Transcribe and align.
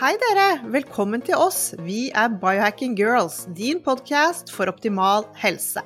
Hei 0.00 0.14
dere! 0.16 0.62
Velkommen 0.72 1.20
til 1.20 1.36
oss. 1.36 1.74
Vi 1.84 2.06
er 2.16 2.30
Biohacking 2.40 2.94
Girls, 2.96 3.42
din 3.52 3.82
podkast 3.84 4.48
for 4.48 4.70
optimal 4.72 5.26
helse. 5.36 5.82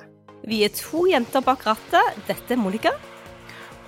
Vi 0.47 0.61
er 0.63 0.71
to 0.71 1.01
jenter 1.11 1.43
bak 1.43 1.65
rattet. 1.67 2.21
Dette 2.23 2.55
er 2.55 2.61
Monica. 2.61 2.93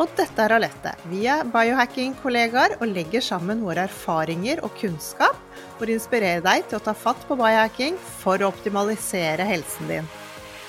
Og 0.04 0.12
dette 0.20 0.44
er 0.44 0.58
Alette. 0.58 0.92
Vi 1.08 1.24
er 1.32 1.48
biohacking-kollegaer 1.54 2.76
og 2.82 2.92
legger 2.92 3.24
sammen 3.24 3.64
våre 3.64 3.88
erfaringer 3.88 4.60
og 4.68 4.76
kunnskap 4.82 5.40
for 5.78 5.88
å 5.88 5.96
inspirere 5.96 6.44
deg 6.44 6.68
til 6.68 6.82
å 6.82 6.86
ta 6.90 6.98
fatt 7.08 7.24
på 7.30 7.40
biohacking 7.40 7.96
for 8.20 8.44
å 8.44 8.52
optimalisere 8.52 9.48
helsen 9.48 9.96
din. 9.96 10.14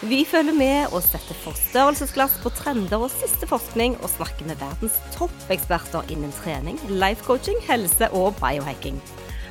Vi 0.07 0.23
følger 0.23 0.55
med 0.55 0.93
og 0.95 1.03
setter 1.03 1.35
forstørrelsesglass 1.43 2.39
på 2.45 2.55
trender 2.55 3.03
og 3.03 3.11
siste 3.11 3.51
forskning, 3.51 3.99
og 3.99 4.15
snakker 4.15 4.47
med 4.47 4.63
verdens 4.63 5.03
toppeksperter 5.19 6.15
innen 6.15 6.31
trening, 6.45 6.79
life 6.95 7.27
coaching, 7.27 7.59
helse 7.67 8.07
og 8.15 8.39
biohacking. 8.39 9.03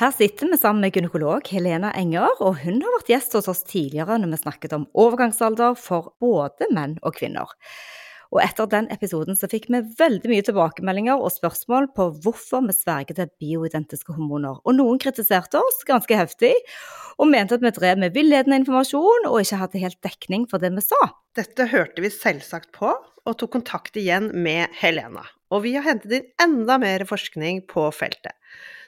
Her 0.00 0.10
sitter 0.10 0.48
vi 0.48 0.56
sammen 0.56 0.80
med 0.80 0.94
gynekolog 0.96 1.44
Helena 1.52 1.90
Enger, 1.98 2.38
og 2.40 2.62
hun 2.62 2.78
har 2.80 2.94
vært 2.96 3.10
gjest 3.12 3.34
hos 3.36 3.48
oss 3.52 3.60
tidligere 3.68 4.16
når 4.18 4.32
vi 4.32 4.38
snakket 4.40 4.72
om 4.76 4.86
overgangsalder 4.98 5.76
for 5.76 6.14
både 6.22 6.70
menn 6.72 6.96
og 7.04 7.18
kvinner. 7.18 7.52
Og 8.32 8.40
etter 8.40 8.70
den 8.72 8.88
episoden 8.94 9.36
så 9.36 9.50
fikk 9.52 9.68
vi 9.68 9.82
veldig 9.98 10.30
mye 10.32 10.44
tilbakemeldinger 10.46 11.20
og 11.20 11.34
spørsmål 11.34 11.90
på 11.92 12.08
hvorfor 12.24 12.64
vi 12.64 12.72
sverger 12.72 13.18
til 13.18 13.28
bioidentiske 13.42 14.16
hormoner. 14.16 14.56
Og 14.64 14.78
noen 14.78 15.00
kritiserte 15.02 15.60
oss 15.60 15.84
ganske 15.88 16.16
heftig 16.16 16.54
og 17.20 17.28
mente 17.28 17.58
at 17.58 17.64
vi 17.64 17.74
drev 17.76 18.00
med 18.00 18.16
villedende 18.16 18.62
informasjon 18.62 19.28
og 19.28 19.42
ikke 19.42 19.60
hadde 19.60 19.84
helt 19.84 20.00
dekning 20.08 20.48
for 20.48 20.64
det 20.64 20.72
vi 20.72 20.86
sa. 20.86 21.02
Dette 21.36 21.68
hørte 21.68 22.00
vi 22.00 22.08
selvsagt 22.12 22.72
på, 22.72 22.96
og 23.22 23.38
tok 23.38 23.52
kontakt 23.60 23.94
igjen 24.00 24.32
med 24.32 24.72
Helena. 24.80 25.22
Og 25.52 25.66
vi 25.66 25.76
har 25.76 25.84
hentet 25.86 26.16
inn 26.16 26.30
enda 26.42 26.80
mer 26.80 27.04
forskning 27.06 27.60
på 27.70 27.84
feltet. 27.94 28.34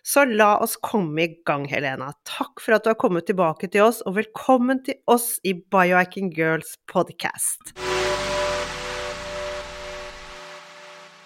Så 0.04 0.26
la 0.28 0.58
oss 0.60 0.76
komme 0.84 1.22
i 1.22 1.30
gang, 1.48 1.62
Helena. 1.64 2.10
Takk 2.28 2.60
for 2.60 2.76
at 2.76 2.84
du 2.84 2.90
har 2.90 2.98
kommet 3.00 3.24
tilbake 3.24 3.70
til 3.72 3.86
oss, 3.86 4.02
og 4.04 4.18
velkommen 4.18 4.82
til 4.84 4.98
oss 5.08 5.38
i 5.48 5.54
Biohacking 5.56 6.28
Girls 6.36 6.74
podcast. 6.92 7.72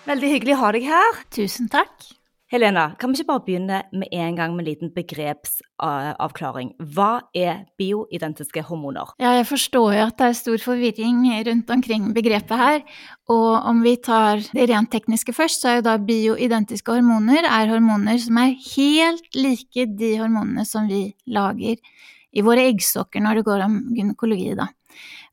Veldig 0.06 0.30
hyggelig 0.30 0.54
å 0.54 0.60
ha 0.62 0.70
deg 0.78 0.86
her. 0.86 1.20
Tusen 1.34 1.66
takk. 1.74 2.06
Helena, 2.48 2.94
kan 2.96 3.12
vi 3.12 3.18
ikke 3.18 3.28
bare 3.28 3.42
begynne 3.44 3.78
med 3.92 4.08
en 4.08 4.36
gang 4.38 4.54
med 4.56 4.62
en 4.62 4.68
liten 4.70 4.90
begrepsavklaring? 4.94 6.70
Hva 6.96 7.20
er 7.36 7.66
bioidentiske 7.76 8.62
hormoner? 8.64 9.10
Ja, 9.20 9.34
jeg 9.36 9.44
forstår 9.50 9.96
jo 9.98 10.06
at 10.06 10.16
det 10.16 10.28
er 10.30 10.38
stor 10.38 10.62
forvirring 10.62 11.26
rundt 11.50 11.72
omkring 11.76 12.06
begrepet 12.16 12.56
her. 12.56 12.80
Og 13.28 13.68
om 13.68 13.82
vi 13.84 13.92
tar 14.00 14.40
det 14.56 14.64
rent 14.72 14.88
tekniske 14.94 15.36
først, 15.36 15.60
så 15.60 15.74
er 15.74 15.76
jo 15.82 15.86
da 15.90 15.98
bioidentiske 16.00 16.96
hormoner 16.96 17.44
er 17.44 17.68
hormoner 17.74 18.16
som 18.24 18.40
er 18.40 18.56
helt 18.70 19.36
like 19.36 19.86
de 20.00 20.14
hormonene 20.16 20.64
som 20.64 20.88
vi 20.88 21.02
lager 21.28 21.76
i 22.32 22.48
våre 22.48 22.64
eggstokker 22.72 23.28
når 23.28 23.42
det 23.42 23.46
går 23.50 23.68
om 23.68 23.78
gynekologi, 23.92 24.54
da. 24.56 24.70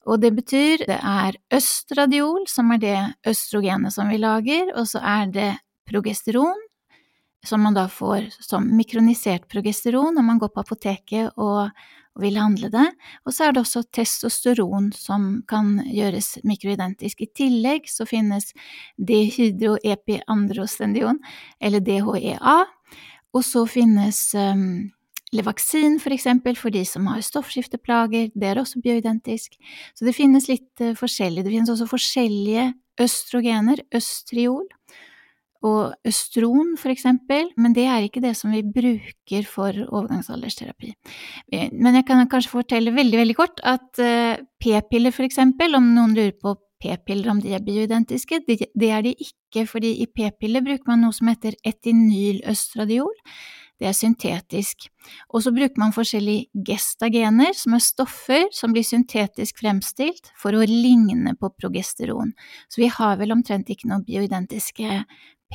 Og 0.04 0.20
det 0.20 0.36
betyr 0.36 0.84
det 0.84 1.00
er 1.00 1.40
østradiol, 1.56 2.44
som 2.52 2.76
er 2.76 2.84
det 2.84 3.00
østrogenet 3.32 3.96
som 3.96 4.12
vi 4.12 4.20
lager, 4.20 4.76
og 4.76 4.84
så 4.92 5.00
er 5.00 5.32
det 5.32 5.52
progesteron, 5.88 6.65
som 7.46 7.62
man 7.64 7.74
da 7.78 7.88
får 7.92 8.22
som 8.44 8.78
mikronisert 8.78 9.48
progesteron 9.52 10.16
når 10.16 10.24
man 10.26 10.40
går 10.42 10.50
på 10.54 10.64
apoteket 10.66 11.26
og, 11.36 11.70
vil 12.16 12.38
handle 12.40 12.70
det. 12.72 12.88
Og 13.28 13.34
så 13.36 13.44
er 13.44 13.52
det 13.52 13.60
også 13.66 13.92
testosteron 13.94 14.94
som 14.96 15.44
kan 15.52 15.84
gjøres 15.84 16.40
mikroidentisk. 16.48 17.22
I 17.22 17.34
tillegg 17.36 17.90
så 17.92 18.06
finnes 18.08 18.56
dehydroepiandrostendion, 18.96 21.20
eller 21.60 21.80
DHEA, 21.84 22.66
og 23.36 23.44
så 23.44 23.68
finnes 23.68 24.32
um, 24.40 24.88
Levaksin 25.36 26.00
for 26.00 26.16
eksempel, 26.16 26.56
for 26.56 26.72
de 26.72 26.88
som 26.88 27.04
har 27.12 27.20
stoffskifteplager, 27.26 28.32
det 28.32 28.48
er 28.48 28.56
også 28.62 28.80
bioidentisk. 28.84 29.58
Så 29.92 30.06
det 30.08 30.16
finnes 30.16 30.48
litt 30.48 30.72
uh, 30.80 30.96
forskjellig. 30.96 31.44
Det 31.44 31.52
finnes 31.52 31.70
også 31.74 31.88
forskjellige 31.92 32.72
østrogener, 33.04 33.84
østriol 33.92 34.64
og 35.66 35.96
østron 36.06 36.76
for 36.78 36.94
eksempel, 36.94 37.50
men 37.58 37.74
det 37.74 37.88
er 37.90 38.06
ikke 38.06 38.22
det 38.24 38.36
som 38.38 38.54
vi 38.54 38.62
bruker 38.62 39.48
for 39.50 39.74
overgangsaldersterapi. 39.88 40.94
Men 41.74 41.98
jeg 42.00 42.06
kan 42.06 42.22
kanskje 42.30 42.54
fortelle 42.54 42.94
veldig, 42.94 43.18
veldig 43.24 43.38
kort 43.38 43.64
at 43.66 44.04
uh, 44.04 44.38
p-piller 44.62 45.16
for 45.16 45.26
eksempel, 45.26 45.78
om 45.78 45.90
noen 45.96 46.14
lurer 46.18 46.36
på 46.38 46.56
p-piller 46.84 47.32
om 47.32 47.42
de 47.42 47.56
er 47.56 47.66
bioidentiske, 47.66 48.44
det 48.46 48.90
er 48.92 49.06
de 49.06 49.16
ikke, 49.16 49.66
fordi 49.70 49.96
i 50.04 50.10
p-piller 50.12 50.64
bruker 50.66 50.92
man 50.92 51.06
noe 51.06 51.16
som 51.16 51.32
heter 51.32 51.58
etinyløstradiol. 51.66 53.16
det 53.80 53.90
er 53.90 53.96
syntetisk. 53.96 54.86
Og 55.36 55.44
så 55.44 55.52
bruker 55.52 55.82
man 55.82 55.94
forskjellige 55.96 56.64
gestagener, 56.68 57.52
som 57.58 57.76
er 57.76 57.84
stoffer 57.84 58.46
som 58.56 58.72
blir 58.72 58.86
syntetisk 58.88 59.60
fremstilt 59.60 60.32
for 60.40 60.56
å 60.56 60.64
ligne 60.70 61.36
på 61.40 61.50
progesteron. 61.60 62.32
Så 62.72 62.80
vi 62.86 62.88
har 62.88 63.18
vel 63.20 63.36
omtrent 63.36 63.70
ikke 63.72 63.90
noen 63.92 64.06
bioidentiske 64.08 65.02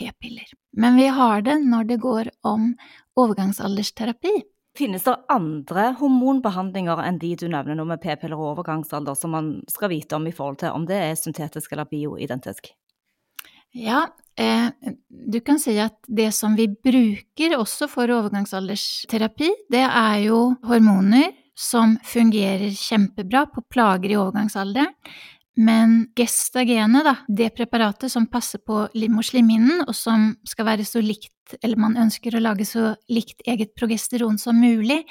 p-piller. 0.00 0.48
Men 0.72 0.96
vi 0.96 1.10
har 1.12 1.44
det 1.44 1.60
når 1.60 1.92
det 1.92 2.00
går 2.00 2.32
om 2.48 2.72
overgangsaldersterapi. 3.20 4.40
Finnes 4.78 5.04
det 5.04 5.16
andre 5.28 5.90
hormonbehandlinger 5.98 7.02
enn 7.04 7.18
de 7.20 7.32
du 7.36 7.48
nevner 7.50 7.76
nå 7.76 7.84
med 7.90 8.00
p-piller 8.02 8.38
og 8.38 8.54
overgangsalder, 8.54 9.18
som 9.18 9.34
man 9.34 9.56
skal 9.70 9.90
vite 9.92 10.16
om 10.16 10.28
i 10.30 10.34
forhold 10.34 10.60
til 10.62 10.76
om 10.76 10.86
det 10.88 11.00
er 11.08 11.18
syntetisk 11.18 11.74
eller 11.74 11.90
bioidentisk? 11.90 12.70
Ja, 13.74 14.04
eh, 14.38 14.70
du 15.08 15.40
kan 15.46 15.58
si 15.62 15.76
at 15.78 15.98
det 16.06 16.30
som 16.34 16.56
vi 16.58 16.66
bruker 16.70 17.58
også 17.58 17.86
for 17.90 18.10
overgangsaldersterapi, 18.10 19.50
det 19.70 19.84
er 19.84 20.16
jo 20.24 20.40
hormoner 20.66 21.30
som 21.54 21.98
fungerer 22.06 22.72
kjempebra 22.74 23.44
på 23.52 23.62
plager 23.70 24.14
i 24.14 24.18
overgangsalderen. 24.18 24.94
Men 25.60 26.06
gestagenet, 26.16 27.04
da, 27.04 27.14
det 27.28 27.50
preparatet 27.52 28.12
som 28.12 28.24
passer 28.32 28.62
på 28.64 28.86
livmorslimhinnen, 28.96 29.84
og 29.84 29.92
som 29.96 30.30
skal 30.48 30.68
være 30.70 30.86
så 30.88 31.02
likt, 31.04 31.34
eller 31.60 31.80
man 31.80 31.98
ønsker 32.00 32.36
å 32.36 32.40
lage 32.40 32.64
så 32.68 32.94
likt 33.12 33.44
eget 33.44 33.74
progesteron 33.76 34.38
som 34.40 34.56
mulig, 34.56 35.02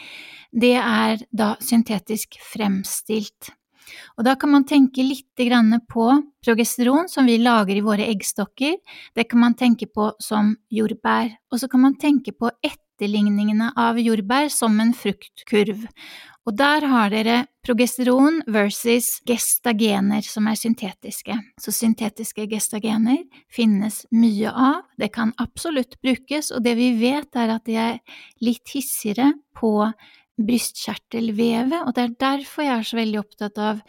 det 0.50 0.74
er 0.82 1.22
da 1.30 1.54
syntetisk 1.62 2.40
fremstilt. 2.42 3.52
Og 4.18 4.26
da 4.26 4.36
kan 4.40 4.52
man 4.54 4.66
tenke 4.70 5.06
litt 5.06 5.28
på 5.90 6.08
progesteron 6.46 7.10
som 7.10 7.26
vi 7.30 7.38
lager 7.42 7.78
i 7.78 7.86
våre 7.86 8.10
eggstokker, 8.10 8.78
det 9.16 9.30
kan 9.30 9.40
man 9.40 9.56
tenke 9.58 9.86
på 9.86 10.12
som 10.22 10.56
jordbær, 10.70 11.30
og 11.52 11.62
så 11.62 11.70
kan 11.70 11.82
man 11.82 11.98
tenke 11.98 12.34
på 12.34 12.50
etterligningene 13.00 13.72
av 13.80 14.00
jordbær 14.00 14.50
som 14.52 14.76
en 14.84 14.92
fruktkurv. 14.94 15.88
Og 16.48 16.56
der 16.58 16.86
har 16.90 17.12
dere 17.14 17.38
progesteron 17.64 18.42
versus 18.50 19.20
gestagener 19.28 20.24
som 20.26 20.48
er 20.50 20.58
syntetiske. 20.58 21.36
Så 21.62 21.72
syntetiske 21.76 22.48
gestagener 22.50 23.22
finnes 23.54 24.02
mye 24.12 24.52
av, 24.52 24.82
det 24.98 25.12
kan 25.14 25.32
absolutt 25.38 26.00
brukes, 26.02 26.52
og 26.52 26.64
det 26.66 26.76
vi 26.80 26.94
vet 27.00 27.36
er 27.38 27.54
at 27.54 27.68
de 27.70 27.78
er 27.78 28.00
litt 28.42 28.74
hissigere 28.74 29.34
på 29.56 29.92
brystkjertelvevet, 30.40 31.84
og 31.84 31.94
det 31.96 32.06
er 32.06 32.18
derfor 32.24 32.66
jeg 32.66 32.78
er 32.80 32.88
så 32.88 32.98
veldig 33.00 33.20
opptatt 33.22 33.60
av 33.62 33.84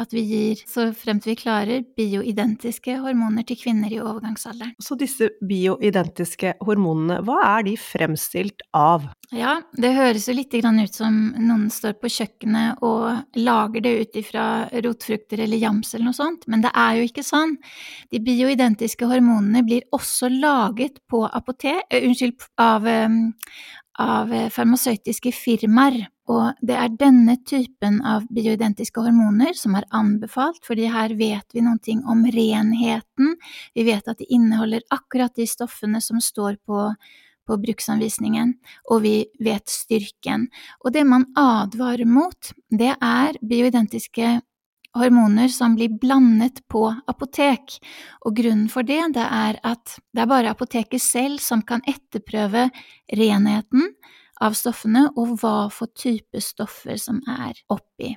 at 0.00 0.12
vi 0.12 0.22
gir, 0.28 0.60
så 0.68 0.90
fremt 0.96 1.24
vi 1.26 1.34
klarer, 1.38 1.84
bioidentiske 1.96 2.98
hormoner 3.00 3.46
til 3.48 3.58
kvinner 3.60 3.92
i 3.92 4.00
overgangsalderen. 4.02 4.74
Så 4.82 4.96
disse 5.00 5.30
bioidentiske 5.44 6.52
hormonene, 6.66 7.22
hva 7.24 7.38
er 7.46 7.66
de 7.68 7.76
fremstilt 7.80 8.64
av? 8.76 9.06
Ja, 9.34 9.56
det 9.74 9.94
høres 9.96 10.28
jo 10.28 10.36
litt 10.36 10.54
ut 10.54 10.94
som 10.94 11.16
noen 11.40 11.68
står 11.72 11.96
på 12.00 12.10
kjøkkenet 12.12 12.82
og 12.86 13.40
lager 13.40 13.84
det 13.86 13.94
ut 14.00 14.18
ifra 14.20 14.46
rotfrukter 14.84 15.40
eller 15.46 15.60
jams 15.64 15.94
eller 15.94 16.10
noe 16.10 16.18
sånt, 16.18 16.44
men 16.46 16.64
det 16.64 16.74
er 16.76 16.98
jo 17.00 17.08
ikke 17.08 17.24
sånn. 17.26 17.56
De 18.12 18.20
bioidentiske 18.22 19.08
hormonene 19.08 19.64
blir 19.66 19.86
også 19.96 20.30
laget 20.32 21.00
på 21.08 21.24
apotek, 21.26 21.86
uh, 21.88 22.02
unnskyld, 22.02 22.50
av, 22.60 22.84
um, 22.84 23.32
av 24.02 24.32
farmasøytiske 24.52 25.32
firmaer, 25.32 26.04
og 26.26 26.58
det 26.66 26.74
er 26.74 26.94
denne 26.98 27.36
typen 27.46 28.00
av 28.06 28.24
bioidentiske 28.34 29.02
hormoner 29.02 29.54
som 29.58 29.76
er 29.78 29.86
anbefalt, 29.94 30.58
fordi 30.66 30.88
her 30.90 31.14
vet 31.18 31.54
vi 31.54 31.62
noen 31.62 31.78
ting 31.82 32.02
om 32.08 32.24
renheten, 32.26 33.36
vi 33.74 33.86
vet 33.86 34.10
at 34.10 34.18
de 34.18 34.26
inneholder 34.34 34.82
akkurat 34.94 35.34
de 35.38 35.46
stoffene 35.46 36.02
som 36.02 36.18
står 36.22 36.58
på, 36.66 36.88
på 37.46 37.60
bruksanvisningen, 37.62 38.56
og 38.90 39.04
vi 39.06 39.14
vet 39.38 39.70
styrken. 39.70 40.48
Og 40.82 40.96
det 40.96 41.06
man 41.06 41.28
advarer 41.38 42.08
mot, 42.10 42.52
det 42.74 42.96
er 42.96 43.38
bioidentiske 43.46 44.40
hormoner 44.96 45.52
som 45.52 45.76
blir 45.76 45.94
blandet 46.00 46.62
på 46.72 46.88
apotek, 47.06 47.78
og 48.26 48.34
grunnen 48.40 48.66
for 48.72 48.86
det, 48.86 49.02
det 49.14 49.30
er 49.30 49.60
at 49.62 49.98
det 50.10 50.24
er 50.24 50.30
bare 50.30 50.50
apoteket 50.56 51.04
selv 51.04 51.38
som 51.44 51.62
kan 51.62 51.84
etterprøve 51.86 52.70
renheten 53.14 53.92
av 54.44 54.56
stoffene 54.58 55.06
og 55.16 55.36
hva 55.40 55.68
for 55.72 55.90
type 55.96 56.40
stoffer 56.44 56.98
som 57.00 57.22
er 57.30 57.56
oppi. 57.72 58.12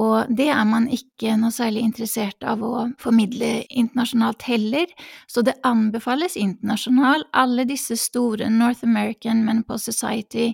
Og 0.00 0.30
det 0.30 0.48
er 0.54 0.64
man 0.68 0.86
ikke 0.92 1.34
noe 1.40 1.54
særlig 1.54 1.84
interessert 1.88 2.46
av 2.46 2.62
å 2.64 2.86
formidle 3.02 3.64
internasjonalt 3.68 4.46
heller, 4.48 4.90
så 5.26 5.44
det 5.46 5.56
anbefales 5.66 6.38
internasjonalt. 6.40 7.28
Alle 7.34 7.66
disse 7.68 7.98
store 8.00 8.50
North 8.52 8.84
American 8.86 9.44
Menopause 9.46 9.92
Society 9.92 10.52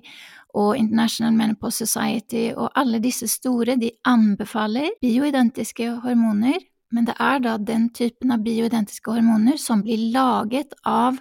og 0.57 0.75
International 0.79 1.37
Menopause 1.37 1.87
Society 1.87 2.51
og 2.57 2.73
alle 2.79 3.01
disse 3.03 3.29
store, 3.31 3.77
de 3.79 3.93
anbefaler 4.09 4.91
bioidentiske 5.03 5.93
hormoner, 6.05 6.59
men 6.91 7.07
det 7.07 7.15
er 7.23 7.39
da 7.45 7.55
den 7.63 7.89
typen 7.95 8.33
av 8.35 8.43
bioidentiske 8.43 9.13
hormoner 9.15 9.61
som 9.63 9.85
blir 9.87 10.11
laget 10.15 10.75
av 10.83 11.21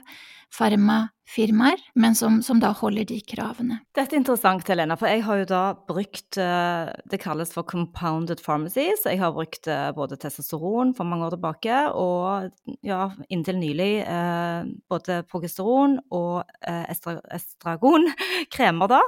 farmafirmaer, 0.53 1.81
men 1.99 2.15
som, 2.17 2.39
som, 2.45 2.59
da 2.61 2.71
holder 2.75 3.05
de 3.09 3.19
kravene. 3.27 3.79
Dette 3.95 4.15
er 4.15 4.21
interessant, 4.21 4.65
Helena, 4.69 4.97
for 4.99 5.11
jeg 5.11 5.23
har 5.25 5.41
jo 5.41 5.49
da 5.49 5.61
brukt 5.89 6.39
eh, 6.41 6.89
Det 7.11 7.19
kalles 7.21 7.53
for 7.53 7.67
compounded 7.69 8.41
pharmacies. 8.43 9.05
Jeg 9.05 9.21
har 9.21 9.35
brukt 9.35 9.69
eh, 9.69 9.89
både 9.95 10.17
testosteron 10.21 10.95
for 10.97 11.09
mange 11.09 11.27
år 11.27 11.35
tilbake, 11.37 11.83
og 11.93 12.79
ja, 12.85 13.03
inntil 13.29 13.61
nylig 13.61 13.91
eh, 14.05 14.73
både 14.89 15.21
progesteron 15.29 15.99
og 16.09 16.43
estragon, 16.65 18.09
kremer 18.55 18.97
da. 18.97 19.03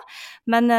Men 0.51 0.69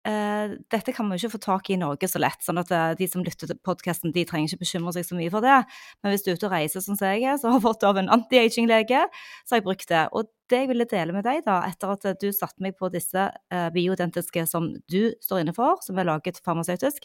Uh, 0.00 0.56
dette 0.72 0.94
kan 0.96 1.04
vi 1.10 1.18
jo 1.18 1.26
ikke 1.26 1.34
få 1.34 1.42
tak 1.44 1.68
i 1.68 1.74
i 1.76 1.80
Norge 1.80 2.08
så 2.08 2.20
lett, 2.22 2.40
sånn 2.40 2.60
at 2.62 2.70
uh, 2.72 2.92
de 2.96 3.08
som 3.10 3.24
lytter 3.24 3.50
til 3.50 3.58
podkasten, 3.66 4.14
de 4.14 4.24
trenger 4.24 4.48
ikke 4.48 4.64
bekymre 4.64 4.94
seg 4.96 5.04
så 5.04 5.18
mye 5.18 5.32
for 5.32 5.44
det. 5.44 5.58
Men 6.00 6.14
hvis 6.14 6.24
du 6.24 6.30
er 6.30 6.38
ute 6.38 6.48
og 6.48 6.54
reiser 6.54 6.84
som 6.84 6.96
jeg 6.96 7.26
er, 7.26 7.36
så 7.36 7.50
har 7.50 7.58
jeg 7.58 7.66
fått 7.66 7.84
av 7.84 8.00
en 8.00 8.08
anti-aging-lege, 8.16 9.02
så 9.44 9.54
har 9.54 9.60
jeg 9.60 9.66
brukt 9.68 9.92
det. 9.92 10.06
Og 10.16 10.30
det 10.50 10.62
jeg 10.62 10.70
ville 10.72 10.88
dele 10.88 11.16
med 11.16 11.28
deg, 11.28 11.44
da, 11.44 11.60
etter 11.68 11.92
at 11.92 12.08
du 12.22 12.30
satte 12.32 12.64
meg 12.64 12.78
på 12.80 12.88
disse 12.94 13.28
uh, 13.28 13.68
bioidentiske 13.76 14.46
som 14.48 14.72
du 14.88 15.12
står 15.20 15.44
inne 15.44 15.56
for, 15.56 15.78
som 15.84 16.00
er 16.00 16.08
laget 16.08 16.40
farmasøytisk, 16.46 17.04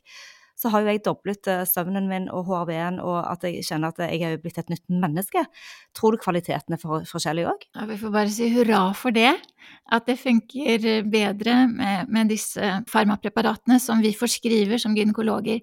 så 0.56 0.72
har 0.72 0.84
jo 0.84 0.92
jeg 0.94 1.04
doblet 1.06 1.50
eh, 1.52 1.66
søvnen 1.68 2.08
min 2.10 2.30
og 2.32 2.48
HRV-en, 2.48 3.02
og 3.04 3.18
at 3.28 3.44
jeg 3.44 3.66
kjenner 3.68 3.92
at 3.92 4.00
jeg 4.06 4.24
er 4.24 4.40
blitt 4.42 4.60
et 4.62 4.72
nytt 4.72 4.86
menneske. 4.90 5.44
Tror 5.98 6.16
du 6.16 6.22
kvaliteten 6.24 6.78
er 6.78 6.82
for, 6.82 7.04
forskjellig 7.10 7.48
òg? 7.52 7.68
Ja, 7.76 7.88
vi 7.90 8.00
får 8.00 8.16
bare 8.16 8.32
si 8.34 8.50
hurra 8.56 8.82
for 8.98 9.16
det. 9.16 9.34
At 9.92 10.08
det 10.08 10.18
funker 10.22 11.04
bedre 11.12 11.60
med, 11.72 12.12
med 12.12 12.32
disse 12.32 12.80
farmapreparatene 12.92 13.80
som 13.84 14.04
vi 14.04 14.16
forskriver 14.16 14.82
som 14.82 14.96
gynekologer. 14.98 15.62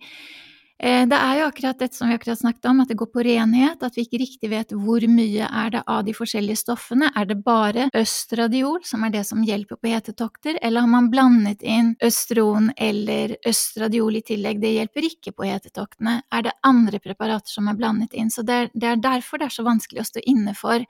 Eh, 0.82 1.04
det 1.06 1.14
er 1.14 1.36
jo 1.38 1.44
akkurat 1.46 1.78
dette 1.78 1.94
som 1.94 2.08
vi 2.10 2.16
akkurat 2.16 2.40
snakket 2.40 2.64
om, 2.66 2.80
at 2.82 2.90
det 2.90 2.96
går 2.98 3.10
på 3.14 3.22
renhet, 3.22 3.82
at 3.86 3.94
vi 3.94 4.02
ikke 4.02 4.18
riktig 4.18 4.48
vet 4.50 4.72
hvor 4.74 5.04
mye 5.06 5.46
er 5.46 5.68
det 5.70 5.82
av 5.86 6.00
de 6.08 6.14
forskjellige 6.16 6.58
stoffene. 6.58 7.12
Er 7.14 7.28
det 7.30 7.36
bare 7.46 7.86
østradiol 7.94 8.80
som 8.86 9.04
er 9.06 9.12
det 9.14 9.22
som 9.28 9.44
hjelper 9.46 9.78
på 9.78 9.92
hetetokter, 9.92 10.58
eller 10.58 10.82
har 10.82 10.90
man 10.90 11.06
blandet 11.12 11.62
inn 11.62 11.92
østron 12.02 12.72
eller 12.74 13.36
østradiol 13.46 14.18
i 14.18 14.24
tillegg? 14.32 14.58
Det 14.62 14.74
hjelper 14.74 15.06
ikke 15.06 15.34
på 15.36 15.46
hetetoktene. 15.46 16.16
Er 16.34 16.48
det 16.48 16.56
andre 16.66 16.98
preparater 17.04 17.54
som 17.54 17.70
er 17.70 17.78
blandet 17.78 18.18
inn? 18.18 18.34
Så 18.34 18.42
det 18.42 18.58
er, 18.58 18.74
det 18.74 18.90
er 18.90 19.06
derfor 19.06 19.38
det 19.38 19.52
er 19.52 19.54
så 19.54 19.68
vanskelig 19.68 20.02
å 20.02 20.08
stå 20.10 20.26
inne 20.34 20.56
for 20.58 20.82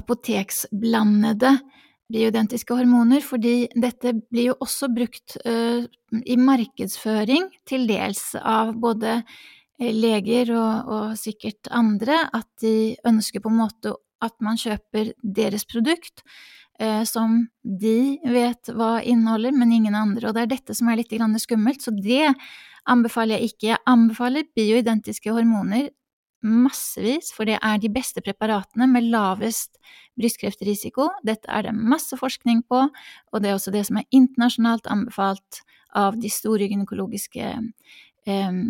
apoteksblandede 0.00 1.58
bioidentiske 2.10 2.74
hormoner, 2.76 3.22
fordi 3.24 3.68
dette 3.78 4.14
blir 4.30 4.50
jo 4.50 4.58
også 4.62 4.90
brukt 4.94 5.36
uh, 5.46 5.82
i 6.20 6.36
markedsføring 6.40 7.48
til 7.68 7.86
dels 7.90 8.32
av 8.40 8.74
både 8.82 9.20
eh, 9.20 9.92
leger 9.94 10.54
og, 10.56 10.90
og, 10.90 11.18
sikkert 11.20 11.70
andre, 11.74 12.24
at 12.34 12.48
de 12.62 12.96
ønsker 13.06 13.42
på 13.42 13.52
en 13.52 13.60
måte 13.62 13.94
at 14.20 14.34
man 14.44 14.58
kjøper 14.60 15.14
deres 15.22 15.64
produkt, 15.68 16.24
uh, 16.82 17.04
som 17.08 17.44
de 17.62 18.18
vet 18.26 18.74
hva 18.74 18.98
inneholder, 19.00 19.54
men 19.56 19.76
ingen 19.78 19.96
andre, 19.96 20.28
og 20.28 20.36
det 20.36 20.44
er 20.46 20.52
dette 20.56 20.76
som 20.76 20.90
er 20.90 21.00
litt 21.00 21.14
skummelt, 21.14 21.82
så 21.82 21.94
det 21.94 22.34
anbefaler 22.90 23.38
jeg 23.38 23.52
ikke. 23.52 23.66
Jeg 23.74 23.84
anbefaler 23.88 24.50
bioidentiske 24.56 25.32
hormoner 25.32 25.90
massevis, 26.46 27.30
for 27.36 27.48
det 27.48 27.58
er 27.60 27.80
de 27.80 27.90
beste 27.92 28.22
preparatene 28.24 28.88
med 28.90 29.08
lavest 29.12 29.80
brystkreftrisiko. 30.20 31.08
Dette 31.26 31.50
er 31.52 31.68
det 31.68 31.74
masse 31.76 32.16
forskning 32.16 32.62
på, 32.68 32.86
og 32.88 33.42
det 33.42 33.50
er 33.50 33.58
også 33.58 33.74
det 33.74 33.84
som 33.88 34.00
er 34.00 34.08
internasjonalt 34.14 34.88
anbefalt 34.90 35.62
av 35.96 36.16
de 36.20 36.30
store 36.32 36.68
gynekologiske 36.70 37.52
um, 37.60 38.60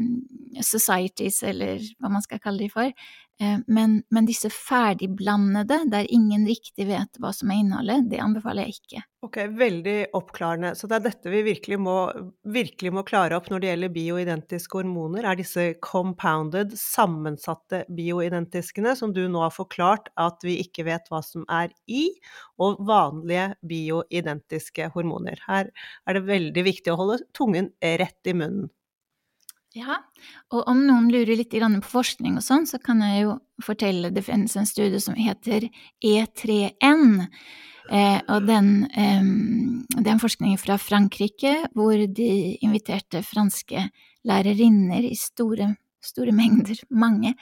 societies, 0.64 1.42
eller 1.46 1.82
hva 2.00 2.12
man 2.12 2.24
skal 2.24 2.42
kalle 2.42 2.64
de 2.64 2.70
for. 2.72 2.92
Eh, 3.40 3.58
men, 3.66 4.02
men, 4.12 4.26
disse 4.28 4.50
ferdigblandede, 4.52 5.78
der 5.88 6.08
ingen 6.12 6.44
riktig 6.48 6.84
vet 6.90 7.16
hva 7.22 7.30
som 7.32 7.48
er 7.48 7.62
innholdet, 7.62 8.10
det 8.12 8.18
anbefaler 8.20 8.68
jeg 8.68 8.76
ikke. 8.76 9.00
Ok, 9.24 9.38
Veldig 9.60 9.94
oppklarende. 10.16 10.74
Så 10.76 10.88
det 10.88 10.98
er 10.98 11.06
dette 11.06 11.32
vi 11.32 11.40
virkelig 11.46 11.78
må, 11.80 11.94
virkelig 12.52 12.92
må 12.92 13.04
klare 13.08 13.38
opp 13.38 13.48
når 13.48 13.62
det 13.62 13.70
gjelder 13.70 13.94
bioidentiske 13.94 14.76
hormoner, 14.76 15.24
er 15.24 15.40
disse 15.40 15.64
compounded, 15.84 16.74
sammensatte 16.76 17.86
bioidentiskene, 17.96 18.92
som 18.96 19.14
du 19.16 19.22
nå 19.28 19.44
har 19.46 19.54
forklart 19.56 20.12
at 20.20 20.44
vi 20.44 20.58
ikke 20.60 20.84
vet 20.88 21.08
hva 21.08 21.22
som 21.24 21.46
er 21.48 21.72
i, 21.88 22.10
og 22.60 22.82
vanlige 22.88 23.54
bioidentiske 23.64 24.90
hormoner. 24.92 25.40
Her 25.48 25.72
er 26.04 26.18
det 26.18 26.26
veldig 26.28 26.66
viktig 26.68 26.92
å 26.92 27.00
holde 27.00 27.22
tungen 27.36 27.72
rett 27.80 28.28
i 28.28 28.36
munnen. 28.36 28.68
Ja, 29.70 30.00
og 30.50 30.66
om 30.66 30.80
noen 30.82 31.12
lurer 31.12 31.36
litt 31.38 31.52
på 31.54 31.90
forskning 31.92 32.40
og 32.40 32.42
sånn, 32.42 32.66
så 32.66 32.80
kan 32.82 33.04
jeg 33.06 33.22
jo 33.22 33.36
fortelle 33.62 34.10
det 34.10 34.24
finnes 34.26 34.56
en 34.58 34.66
studie 34.66 34.98
som 34.98 35.14
heter 35.14 35.68
E3N. 36.02 37.28
Eh, 37.90 38.18
og 38.28 38.46
den, 38.46 38.86
eh, 38.90 39.22
det 39.94 40.06
er 40.06 40.16
en 40.16 40.22
forskning 40.22 40.58
fra 40.58 40.76
Frankrike 40.78 41.68
hvor 41.74 41.94
de 41.94 42.56
inviterte 42.62 43.22
franske 43.22 43.84
lærerinner 44.26 45.06
i 45.06 45.14
store, 45.14 45.76
store 46.02 46.34
mengder, 46.34 46.82
mange, 47.04 47.36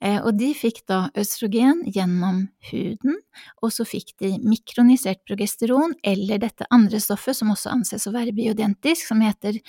eh, 0.00 0.20
og 0.20 0.36
de 0.36 0.52
fikk 0.56 0.82
da 0.88 1.08
østrogen 1.16 1.80
gjennom 1.88 2.42
huden, 2.70 3.16
og 3.62 3.72
så 3.72 3.88
fikk 3.88 4.14
de 4.20 4.34
mikronisert 4.44 5.24
progesteron 5.24 5.96
eller 6.04 6.44
dette 6.44 6.68
andre 6.70 7.00
stoffet 7.00 7.40
som 7.40 7.52
også 7.56 7.72
anses 7.72 8.04
å 8.08 8.14
være 8.14 8.36
biodentisk, 8.36 9.08
som 9.08 9.24
heter 9.24 9.60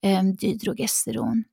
dydrogesteron. 0.00 1.44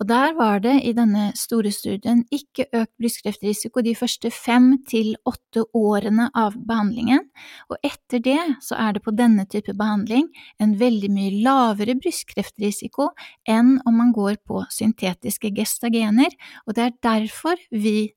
Og 0.00 0.08
der 0.08 0.34
var 0.38 0.60
det 0.64 0.76
i 0.86 0.92
denne 0.96 1.30
store 1.38 1.72
studien 1.74 2.24
ikke 2.34 2.68
økt 2.72 2.92
brystkreftrisiko 3.00 3.82
de 3.84 3.94
første 3.98 4.30
fem 4.34 4.70
til 4.88 5.14
åtte 5.28 5.64
årene 5.76 6.28
av 6.36 6.56
behandlingen, 6.68 7.24
og 7.70 7.78
etter 7.86 8.22
det 8.24 8.40
så 8.64 8.78
er 8.78 8.96
det 8.96 9.04
på 9.06 9.14
denne 9.16 9.46
type 9.50 9.74
behandling 9.78 10.28
en 10.62 10.76
veldig 10.80 11.10
mye 11.14 11.42
lavere 11.44 11.96
brystkreftrisiko 11.98 13.10
enn 13.48 13.76
om 13.86 13.98
man 14.00 14.14
går 14.16 14.40
på 14.48 14.64
syntetiske 14.74 15.52
gestagener, 15.56 16.32
og 16.66 16.76
det 16.78 16.86
er 16.88 16.96
derfor 17.04 17.60
vi 17.70 18.12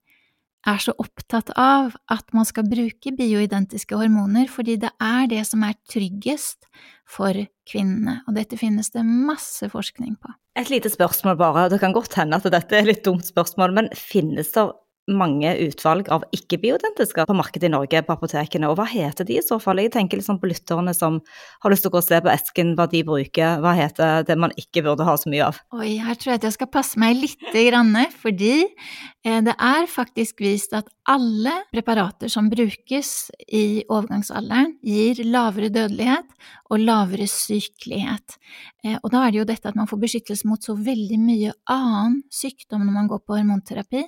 er 0.68 0.82
så 0.82 0.94
opptatt 1.02 1.50
av 1.58 1.96
at 2.12 2.28
man 2.38 2.46
skal 2.48 2.68
bruke 2.70 3.14
bioidentiske 3.18 3.98
hormoner, 3.98 4.50
fordi 4.52 4.78
det 4.82 4.92
er 5.02 5.30
det 5.32 5.42
som 5.50 5.64
er 5.66 5.78
tryggest 5.90 6.68
for 7.10 7.36
kvinnene, 7.68 8.20
og 8.28 8.38
dette 8.38 8.60
finnes 8.60 8.92
det 8.94 9.04
masse 9.06 9.68
forskning 9.72 10.16
på. 10.22 10.34
Et 10.60 10.70
lite 10.72 10.92
spørsmål 10.92 11.40
bare, 11.40 11.68
det 11.72 11.82
kan 11.82 11.96
godt 11.96 12.16
hende 12.20 12.38
at 12.38 12.48
dette 12.52 12.76
er 12.76 12.84
et 12.84 12.92
litt 12.92 13.06
dumt 13.08 13.26
spørsmål, 13.28 13.74
men 13.78 13.92
finnes 13.98 14.52
det 14.54 14.68
mange 15.10 15.50
utvalg 15.66 16.10
av 16.14 16.24
ikke-bioidentiske 16.36 17.26
på 17.28 17.36
markedet 17.36 17.68
i 17.68 17.74
Norge, 17.74 18.04
på 18.06 18.14
apotekene. 18.14 18.70
Og 18.70 18.78
hva 18.78 18.86
heter 18.90 19.26
de 19.28 19.40
i 19.40 19.44
så 19.44 19.58
fall? 19.62 19.82
Jeg 19.82 19.94
tenker 19.96 20.20
liksom 20.20 20.38
på 20.42 20.50
lytterne 20.52 20.94
som 20.96 21.20
har 21.64 21.74
lyst 21.74 21.86
til 21.86 21.92
å 21.92 21.96
gå 21.96 22.02
og 22.02 22.06
se 22.06 22.22
på 22.22 22.32
esken, 22.32 22.76
hva 22.78 22.88
de 22.92 23.02
bruker. 23.08 23.62
Hva 23.64 23.74
heter 23.78 24.28
det 24.28 24.38
man 24.40 24.54
ikke 24.60 24.86
burde 24.86 25.08
ha 25.08 25.16
så 25.18 25.32
mye 25.32 25.48
av? 25.50 25.62
Oi, 25.78 25.96
her 26.04 26.20
tror 26.20 26.34
jeg 26.34 26.42
at 26.42 26.48
jeg 26.50 26.58
skal 26.60 26.72
passe 26.74 27.02
meg 27.02 27.18
litt, 27.18 27.40
grann, 27.52 27.96
fordi 28.22 28.54
eh, 28.62 29.42
det 29.44 29.54
er 29.58 29.90
faktisk 29.90 30.44
vist 30.46 30.74
at 30.78 30.88
alle 31.10 31.54
preparater 31.74 32.32
som 32.32 32.48
brukes 32.52 33.32
i 33.48 33.82
overgangsalderen, 33.90 34.78
gir 34.86 35.24
lavere 35.28 35.72
dødelighet 35.74 36.30
og 36.72 36.86
lavere 36.86 37.28
sykelighet. 37.30 38.38
Eh, 38.86 38.98
og 39.02 39.12
da 39.14 39.26
er 39.26 39.34
det 39.34 39.42
jo 39.42 39.50
dette 39.50 39.72
at 39.72 39.78
man 39.78 39.90
får 39.90 40.02
beskyttelse 40.06 40.48
mot 40.50 40.64
så 40.64 40.78
veldig 40.78 41.20
mye 41.22 41.58
annen 41.72 42.22
sykdom 42.34 42.86
når 42.86 42.96
man 42.96 43.12
går 43.12 43.26
på 43.26 43.38
hormonterapi. 43.38 44.06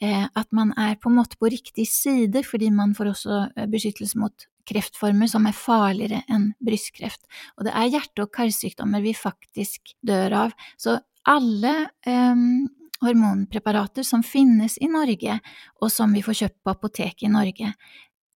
Eh, 0.00 0.24
at 0.24 0.48
man 0.56 0.72
er 0.80 0.94
på 0.96 1.10
en 1.10 1.18
måte 1.18 1.36
på 1.36 1.50
riktig 1.52 1.84
side, 1.92 2.40
fordi 2.48 2.70
man 2.72 2.94
får 2.96 3.10
også 3.12 3.38
eh, 3.52 3.68
beskyttelse 3.68 4.16
mot 4.20 4.46
kreftformer 4.70 5.28
som 5.28 5.44
er 5.48 5.56
farligere 5.56 6.22
enn 6.32 6.50
brystkreft. 6.64 7.26
Og 7.58 7.66
det 7.66 7.74
er 7.76 7.90
hjerte- 7.92 8.24
og 8.24 8.32
karsykdommer 8.32 9.04
vi 9.04 9.12
faktisk 9.16 9.92
dør 10.06 10.36
av. 10.46 10.54
Så 10.80 10.96
alle 11.28 11.74
um, 12.06 12.64
hormonpreparater 13.04 14.06
som 14.06 14.24
finnes 14.24 14.78
i 14.80 14.88
Norge, 14.88 15.36
og 15.80 15.92
som 15.92 16.14
vi 16.16 16.24
får 16.24 16.38
kjøpt 16.44 16.60
på 16.64 16.72
apoteket 16.72 17.28
i 17.28 17.32
Norge, 17.32 17.72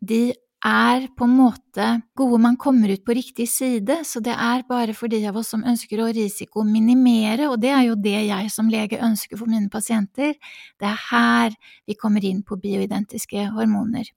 de 0.05 0.23
er 0.65 1.07
på 1.17 1.27
en 1.29 1.37
måte 1.37 1.87
gode 2.17 2.41
man 2.41 2.57
kommer 2.61 2.89
ut 2.95 3.05
på 3.05 3.17
riktig 3.17 3.47
side, 3.53 4.01
så 4.09 4.23
det 4.25 4.33
er 4.33 4.65
bare 4.69 4.97
for 4.97 5.13
de 5.13 5.21
av 5.29 5.37
oss 5.37 5.53
som 5.53 5.65
ønsker 5.65 6.01
å 6.01 6.11
risikominimere, 6.17 7.51
og 7.53 7.61
det 7.61 7.73
er 7.75 7.85
jo 7.91 8.01
det 8.01 8.17
jeg 8.31 8.51
som 8.55 8.73
lege 8.73 9.03
ønsker 9.05 9.41
for 9.41 9.51
mine 9.51 9.69
pasienter. 9.73 10.35
Det 10.81 10.89
er 10.89 11.01
her 11.11 11.57
vi 11.87 11.99
kommer 12.01 12.25
inn 12.25 12.43
på 12.43 12.61
bioidentiske 12.61 13.51
hormoner. 13.55 14.09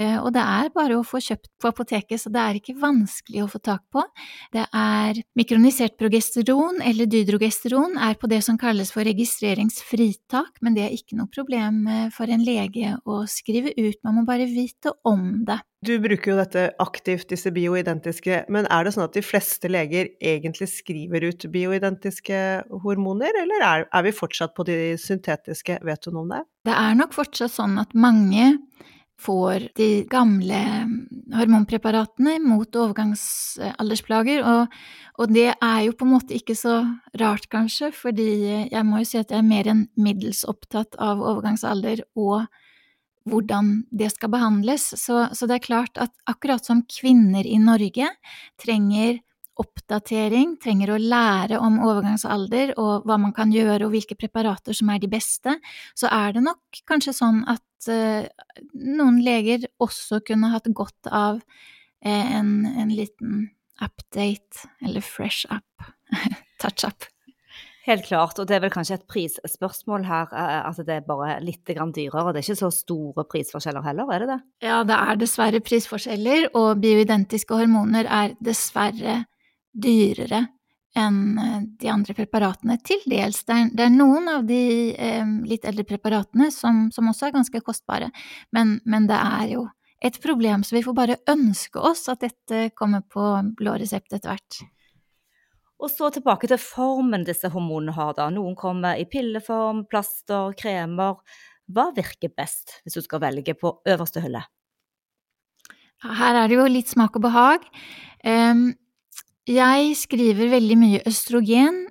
Eh, 0.00 0.16
og 0.16 0.32
det 0.32 0.40
er 0.40 0.70
bare 0.72 0.96
å 0.96 1.04
få 1.04 1.20
kjøpt 1.20 1.50
på 1.60 1.68
apoteket, 1.68 2.22
så 2.22 2.32
det 2.32 2.40
er 2.40 2.58
ikke 2.58 2.76
vanskelig 2.80 3.42
å 3.44 3.48
få 3.52 3.60
tak 3.64 3.82
på. 3.92 4.04
Det 4.54 4.64
er 4.64 5.20
mikronisert 5.36 5.98
progesteron 6.00 6.80
eller 6.84 7.08
dydrogesteron 7.10 7.98
er 8.00 8.16
på 8.20 8.30
det 8.32 8.40
som 8.46 8.56
kalles 8.60 8.92
for 8.94 9.04
registreringsfritak, 9.08 10.62
men 10.64 10.76
det 10.76 10.86
er 10.86 10.96
ikke 10.96 11.20
noe 11.20 11.28
problem 11.32 11.82
eh, 11.88 12.06
for 12.16 12.32
en 12.32 12.46
lege 12.46 12.96
å 13.04 13.24
skrive 13.28 13.74
ut, 13.76 14.00
man 14.06 14.20
må 14.20 14.24
bare 14.28 14.48
vite 14.48 14.96
om 15.08 15.44
det. 15.48 15.60
Du 15.80 15.94
bruker 15.96 16.34
jo 16.34 16.36
dette 16.36 16.66
aktivt, 16.82 17.30
disse 17.32 17.48
bioidentiske, 17.56 18.42
men 18.52 18.66
er 18.68 18.84
det 18.84 18.92
sånn 18.92 19.06
at 19.06 19.14
de 19.16 19.22
fleste 19.24 19.68
leger 19.72 20.10
egentlig 20.20 20.68
skriver 20.68 21.24
ut 21.30 21.46
bioidentiske 21.54 22.40
hormoner, 22.82 23.38
eller 23.42 23.64
er, 23.64 23.86
er 23.88 24.04
vi 24.04 24.12
fortsatt 24.12 24.52
på 24.56 24.66
de 24.68 24.76
syntetiske, 25.00 25.78
vet 25.88 26.04
du 26.04 26.12
noe 26.12 26.26
om 26.26 26.34
det? 26.34 26.42
Det 26.68 26.74
er 26.76 26.98
nok 27.00 27.16
fortsatt 27.16 27.54
sånn 27.54 27.80
at 27.80 27.96
mange 27.96 28.52
får 29.20 29.70
de 29.76 29.88
gamle 30.10 30.58
hormonpreparatene 31.36 32.38
mot 32.44 32.76
overgangsaldersplager, 32.82 34.44
og, 34.44 34.80
og, 35.16 35.32
det 35.32 35.50
er 35.54 35.80
jo 35.86 35.96
på 35.96 36.04
en 36.04 36.12
måte 36.12 36.36
ikke 36.36 36.56
så 36.60 36.82
rart, 37.20 37.48
kanskje, 37.52 37.88
fordi 37.96 38.30
jeg 38.68 38.84
må 38.88 39.00
jo 39.00 39.08
si 39.08 39.20
at 39.20 39.32
jeg 39.32 39.40
er 39.40 39.48
mer 39.48 39.72
enn 39.72 39.86
middels 40.00 40.44
opptatt 40.48 41.00
av 41.00 41.24
overgangsalder 41.24 42.04
og 42.20 42.44
hvordan 43.28 43.82
det 43.90 44.10
skal 44.14 44.32
behandles, 44.32 44.92
så, 44.96 45.26
så 45.36 45.48
det 45.48 45.58
er 45.58 45.66
klart 45.66 46.00
at 46.00 46.12
akkurat 46.30 46.64
som 46.64 46.84
kvinner 46.88 47.46
i 47.46 47.58
Norge 47.60 48.08
trenger 48.60 49.20
oppdatering, 49.60 50.54
trenger 50.62 50.94
å 50.94 51.00
lære 51.00 51.58
om 51.60 51.80
overgangsalder 51.84 52.72
og 52.80 53.06
hva 53.08 53.18
man 53.20 53.34
kan 53.36 53.52
gjøre 53.52 53.86
og 53.86 53.94
hvilke 53.94 54.16
preparater 54.18 54.76
som 54.76 54.92
er 54.92 55.02
de 55.02 55.10
beste, 55.10 55.56
så 55.98 56.10
er 56.12 56.36
det 56.36 56.44
nok 56.46 56.80
kanskje 56.88 57.16
sånn 57.16 57.42
at 57.50 57.90
uh, 57.90 58.24
noen 58.72 59.20
leger 59.24 59.68
også 59.82 60.22
kunne 60.26 60.52
hatt 60.54 60.70
godt 60.76 61.10
av 61.10 61.40
uh, 61.42 62.26
en, 62.38 62.54
en, 62.70 62.94
liten 62.94 63.50
update, 63.80 64.68
eller 64.84 65.04
fresh 65.04 65.48
up, 65.52 65.90
touch-up. 66.62 67.09
Helt 67.90 68.06
klart, 68.06 68.38
og 68.38 68.46
det 68.46 68.54
er 68.54 68.62
vel 68.62 68.70
kanskje 68.70 69.00
et 69.00 69.06
prisspørsmål 69.10 70.04
her, 70.06 70.30
at 70.30 70.78
det 70.86 71.00
er 71.00 71.06
bare 71.08 71.40
litt 71.42 71.66
dyrere. 71.66 72.30
Det 72.30 72.38
er 72.38 72.44
ikke 72.44 72.60
så 72.60 72.70
store 72.70 73.24
prisforskjeller 73.26 73.82
heller, 73.82 74.12
er 74.14 74.22
det 74.22 74.28
det? 74.30 74.38
Ja, 74.68 74.76
det 74.86 74.94
er 74.94 75.18
dessverre 75.18 75.60
prisforskjeller, 75.64 76.52
og 76.54 76.78
bioidentiske 76.84 77.58
hormoner 77.58 78.06
er 78.06 78.36
dessverre 78.38 79.24
dyrere 79.74 80.44
enn 80.98 81.38
eh, 81.38 81.58
de 81.82 81.90
andre 81.90 82.14
preparatene. 82.14 82.78
Til 82.86 83.02
dels. 83.10 83.42
Det 83.46 83.56
er, 83.56 83.68
det 83.74 83.86
er 83.86 83.92
noen 83.94 84.30
av 84.30 84.46
de 84.46 84.62
eh, 84.94 85.36
litt 85.50 85.66
eldre 85.66 85.86
preparatene 85.90 86.50
som, 86.54 86.88
som, 86.94 87.10
også 87.10 87.28
er 87.28 87.36
ganske 87.36 87.62
kostbare, 87.66 88.10
men, 88.54 88.78
men, 88.84 89.06
det 89.10 89.18
er 89.18 89.54
jo 89.56 89.66
et 90.02 90.16
problem, 90.22 90.62
så 90.64 90.78
vi 90.78 90.84
får 90.86 90.96
bare 90.96 91.22
ønske 91.30 91.82
oss 91.90 92.06
at 92.10 92.22
dette 92.22 92.70
kommer 92.78 93.02
på 93.02 93.32
blå 93.58 93.74
resept 93.82 94.14
etter 94.14 94.32
hvert. 94.32 94.62
Og 95.80 95.88
så 95.88 96.10
tilbake 96.12 96.48
til 96.50 96.60
formen 96.60 97.24
disse 97.24 97.48
hormonene 97.52 97.94
har, 97.96 98.12
da. 98.18 98.28
Noen 98.32 98.56
kommer 98.58 99.00
i 99.00 99.06
pilleform, 99.08 99.86
plaster, 99.88 100.52
kremer. 100.58 101.20
Hva 101.70 101.88
virker 101.96 102.32
best, 102.36 102.80
hvis 102.84 102.98
du 102.98 103.04
skal 103.04 103.22
velge 103.22 103.54
på 103.56 103.72
øverste 103.88 104.20
hylle? 104.24 104.42
Her 106.00 106.42
er 106.42 106.48
det 106.48 106.56
jo 106.56 106.66
litt 106.68 106.90
smak 106.92 107.16
og 107.16 107.24
behag. 107.26 107.64
Jeg 109.50 109.96
skriver 109.96 110.52
veldig 110.52 110.76
mye 110.80 111.00
østrogen 111.08 111.86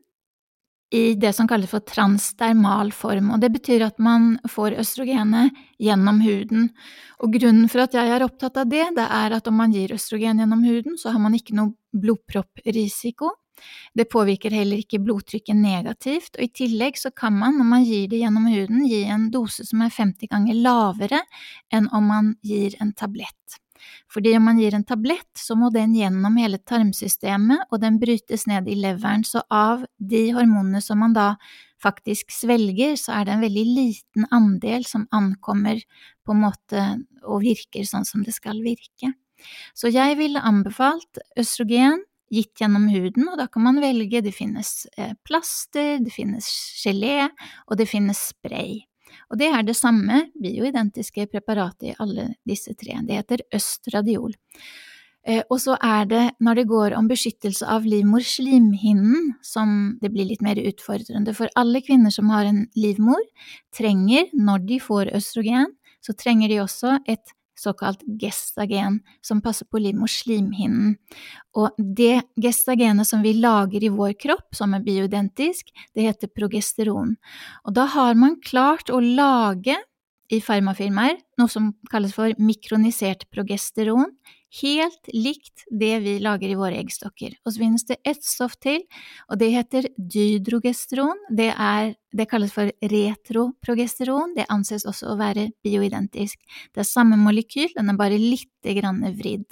i 0.90 1.14
det 1.22 1.36
som 1.38 1.46
kalles 1.50 1.70
for 1.70 1.86
transdermal 1.86 2.90
form, 2.98 3.30
og 3.36 3.42
det 3.44 3.52
betyr 3.54 3.84
at 3.86 4.00
man 4.02 4.40
får 4.50 4.80
østrogenet 4.82 5.54
gjennom 5.82 6.18
huden. 6.26 6.72
Og 7.22 7.36
grunnen 7.38 7.70
for 7.70 7.86
at 7.86 7.94
jeg 7.94 8.10
er 8.10 8.26
opptatt 8.26 8.58
av 8.58 8.72
det, 8.72 8.88
det 8.98 9.06
er 9.06 9.36
at 9.38 9.50
om 9.50 9.60
man 9.62 9.74
gir 9.76 9.94
østrogen 9.94 10.42
gjennom 10.42 10.66
huden, 10.66 10.98
så 10.98 11.14
har 11.14 11.22
man 11.22 11.38
ikke 11.38 11.58
noe 11.58 11.76
blodpropprisiko. 11.94 13.30
Det 13.98 14.10
påvirker 14.12 14.54
heller 14.56 14.82
ikke 14.84 15.02
blodtrykket 15.04 15.58
negativt, 15.58 16.36
og 16.38 16.44
i 16.46 16.52
tillegg 16.62 17.00
så 17.00 17.12
kan 17.16 17.38
man, 17.38 17.58
når 17.60 17.72
man 17.72 17.88
gir 17.88 18.10
det 18.12 18.22
gjennom 18.24 18.50
huden, 18.52 18.84
gi 18.90 19.04
en 19.10 19.30
dose 19.34 19.66
som 19.68 19.86
er 19.86 19.96
50 19.96 20.32
ganger 20.32 20.60
lavere 20.60 21.24
enn 21.74 21.90
om 21.96 22.12
man 22.12 22.36
gir 22.46 22.78
en 22.82 22.94
tablett. 22.94 23.60
Fordi 24.12 24.34
om 24.38 24.44
man 24.50 24.60
gir 24.60 24.76
en 24.76 24.84
tablett, 24.84 25.32
så 25.38 25.56
må 25.56 25.70
den 25.74 25.94
gjennom 25.96 26.36
hele 26.40 26.60
tarmsystemet, 26.60 27.70
og 27.72 27.82
den 27.84 28.00
brytes 28.02 28.46
ned 28.50 28.68
i 28.68 28.76
leveren, 28.80 29.24
så 29.24 29.44
av 29.54 29.86
de 29.98 30.26
hormonene 30.36 30.82
som 30.84 31.00
man 31.04 31.16
da 31.16 31.30
faktisk 31.84 32.34
svelger, 32.36 32.98
så 33.00 33.16
er 33.16 33.28
det 33.28 33.36
en 33.36 33.46
veldig 33.46 33.66
liten 33.68 34.28
andel 34.36 34.86
som 34.88 35.08
ankommer 35.16 35.80
på 36.26 36.36
en 36.36 36.44
måte 36.44 36.86
og 37.24 37.46
virker 37.46 37.88
sånn 37.88 38.08
som 38.08 38.26
det 38.26 38.36
skal 38.36 38.60
virke. 38.66 39.14
Så 39.78 39.88
jeg 39.94 40.18
ville 40.20 40.42
anbefalt 40.44 41.22
østrogen 41.40 42.02
gitt 42.34 42.62
gjennom 42.62 42.88
huden, 42.92 43.28
og 43.32 43.40
da 43.40 43.48
kan 43.52 43.66
man 43.66 43.82
velge, 43.82 44.22
det 44.26 44.36
finnes 44.36 44.88
eh, 44.98 45.16
plaster, 45.26 45.98
det 46.04 46.14
finnes 46.14 46.48
gelé, 46.84 47.30
og 47.68 47.80
det 47.80 47.90
finnes 47.90 48.30
spray. 48.32 48.80
Og 49.30 49.40
det 49.42 49.50
er 49.54 49.66
det 49.66 49.78
samme 49.78 50.28
bioidentiske 50.42 51.28
preparatet 51.32 51.92
i 51.92 51.98
alle 52.02 52.32
disse 52.48 52.76
tre. 52.78 53.00
Det 53.06 53.18
heter 53.18 53.46
østradiol. 53.56 54.36
Eh, 55.28 55.42
og 55.50 55.60
så 55.62 55.76
er 55.84 56.06
det, 56.10 56.24
når 56.40 56.62
det 56.62 56.68
går 56.70 56.96
om 56.98 57.10
beskyttelse 57.10 57.66
av 57.68 57.88
livmorslimhinnen, 57.90 59.34
som 59.46 59.98
det 60.02 60.14
blir 60.14 60.30
litt 60.30 60.46
mer 60.46 60.60
utfordrende. 60.62 61.36
For 61.38 61.52
alle 61.60 61.84
kvinner 61.86 62.14
som 62.14 62.32
har 62.34 62.48
en 62.50 62.64
livmor, 62.80 63.22
trenger, 63.76 64.30
når 64.34 64.66
de 64.70 64.80
får 64.84 65.12
østrogen, 65.18 65.76
så 66.06 66.16
trenger 66.16 66.50
de 66.50 66.62
også 66.64 66.96
et 67.12 67.36
såkalt 67.60 68.02
gestagen, 68.22 69.00
som 69.26 69.42
passer 69.44 69.68
på 69.70 69.82
livmorslimhinnen. 69.84 70.96
Og 71.60 71.76
det 71.78 72.24
gestagenet 72.40 73.10
som 73.10 73.24
vi 73.26 73.36
lager 73.38 73.84
i 73.84 73.92
vår 73.94 74.16
kropp, 74.20 74.48
som 74.56 74.74
er 74.78 74.86
bioidentisk, 74.86 75.70
det 75.96 76.08
heter 76.08 76.32
progesteron. 76.32 77.18
Og 77.68 77.76
da 77.76 77.88
har 77.94 78.18
man 78.20 78.40
klart 78.46 78.92
å 78.94 79.02
lage 79.04 79.78
i 80.30 80.40
farmafirmaer 80.46 81.18
noe 81.42 81.50
som 81.50 81.72
kalles 81.90 82.14
for 82.14 82.36
mikronisert 82.38 83.26
progesteron, 83.34 84.12
helt 84.62 85.10
likt 85.14 85.64
det 85.70 85.92
vi 86.04 86.16
lager 86.24 86.50
i 86.50 86.58
våre 86.58 86.80
eggstokker. 86.80 87.36
Og 87.46 87.54
så 87.54 87.62
finnes 87.62 87.86
det 87.86 88.00
ett 88.08 88.24
stoff 88.26 88.58
til, 88.62 88.82
og 89.30 89.40
det 89.42 89.52
heter 89.54 89.90
dydrogesteron. 89.98 91.26
Det, 91.30 91.52
er, 91.54 91.94
det 92.16 92.28
kalles 92.32 92.54
for 92.56 92.72
retroprogesteron. 92.82 94.36
Det 94.38 94.50
anses 94.50 94.88
også 94.90 95.14
å 95.14 95.18
være 95.20 95.52
bioidentisk. 95.66 96.40
Det 96.74 96.84
er 96.84 96.90
samme 96.90 97.20
molekyl, 97.22 97.72
den 97.78 97.94
er 97.94 98.00
bare 98.00 98.20
lite 98.22 98.78
grann 98.78 99.04
vridd. 99.18 99.50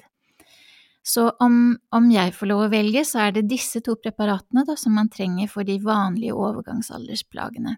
Så 1.08 1.30
om, 1.40 1.78
om, 1.96 2.08
jeg 2.12 2.34
får 2.36 2.50
lov 2.50 2.66
å 2.66 2.72
velge, 2.72 3.06
så 3.08 3.22
er 3.24 3.38
det 3.38 3.46
disse 3.48 3.80
to 3.80 3.94
preparatene 3.96 4.66
da, 4.68 4.74
som 4.76 4.98
man 4.98 5.08
trenger 5.08 5.48
for 5.48 5.64
de 5.64 5.78
vanlige 5.80 6.36
overgangsaldersplagene. 6.36 7.78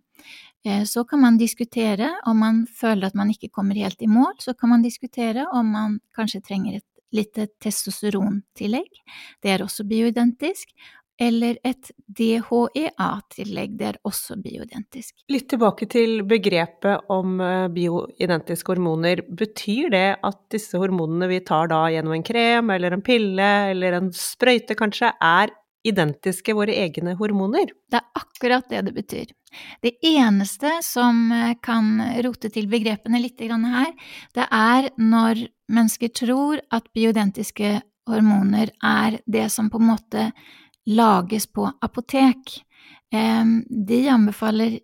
Eh, 0.66 0.82
så 0.90 1.04
kan 1.06 1.22
man 1.22 1.38
diskutere 1.38 2.10
om 2.26 2.42
man 2.42 2.64
føler 2.66 3.06
at 3.06 3.20
man 3.20 3.30
ikke 3.30 3.52
kommer 3.54 3.78
helt 3.78 4.02
i 4.02 4.10
mål, 4.10 4.34
så 4.42 4.56
kan 4.58 4.74
man 4.74 4.82
diskutere 4.82 5.46
om 5.54 5.70
man 5.76 6.00
kanskje 6.18 6.42
trenger 6.42 6.80
et 6.80 6.88
litt 7.16 7.38
testosterontillegg, 7.62 9.04
det 9.44 9.54
er 9.54 9.64
også 9.66 9.86
bioidentisk, 9.90 10.72
eller 11.20 11.58
et 11.68 11.90
DHEA-tillegg, 12.16 13.76
det 13.80 13.88
er 13.90 13.98
også 14.08 14.38
bioidentisk. 14.40 15.18
Litt 15.32 15.50
tilbake 15.52 15.90
til 15.92 16.22
begrepet 16.28 17.10
om 17.12 17.42
eh, 17.44 17.68
bioidentiske 17.76 18.72
hormoner. 18.72 19.26
Betyr 19.28 19.92
det 19.92 20.08
at 20.24 20.40
disse 20.54 20.80
hormonene 20.80 21.28
vi 21.32 21.42
tar 21.46 21.72
da 21.74 21.84
gjennom 21.92 22.16
en 22.16 22.26
krem 22.26 22.72
eller 22.72 22.96
en 22.96 23.04
pille 23.04 23.50
eller 23.74 24.00
en 24.00 24.14
sprøyte 24.16 24.80
kanskje, 24.80 25.12
er 25.20 25.52
identiske 25.88 26.56
våre 26.56 26.76
egne 26.76 27.18
hormoner? 27.20 27.68
Det 27.92 28.00
er 28.00 28.24
akkurat 28.24 28.72
det 28.72 28.86
det 28.88 28.96
betyr. 28.96 29.36
Det 29.84 29.98
eneste 30.06 30.78
som 30.88 31.26
eh, 31.36 31.56
kan 31.60 31.98
rote 32.24 32.52
til 32.54 32.72
begrepene 32.72 33.20
litt 33.20 33.44
her, 33.44 33.92
det 34.36 34.48
er 34.48 34.92
når 34.96 35.50
mennesker 35.70 36.12
tror 36.16 36.62
at 36.74 36.90
bioidentiske 36.94 37.80
hormoner 38.10 38.72
er 38.84 39.20
det 39.26 39.48
som 39.54 39.70
på 39.70 39.80
en 39.82 39.92
måte 39.92 40.30
lages 40.90 41.46
på 41.48 41.68
apotek. 41.86 42.56
De 43.12 44.00
anbefaler 44.10 44.80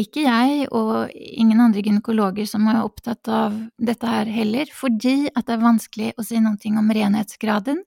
ikke 0.00 0.24
jeg 0.24 0.66
og 0.76 1.10
ingen 1.14 1.60
andre 1.62 1.82
gynekologer 1.84 2.48
som 2.48 2.66
er 2.70 2.80
opptatt 2.82 3.28
av 3.30 3.56
dette 3.76 4.08
her 4.08 4.30
heller, 4.30 4.70
fordi 4.72 5.28
at 5.30 5.46
det 5.46 5.56
er 5.56 5.62
vanskelig 5.62 6.10
å 6.16 6.24
si 6.24 6.40
noe 6.42 6.72
om 6.80 6.90
renhetsgraden, 6.94 7.82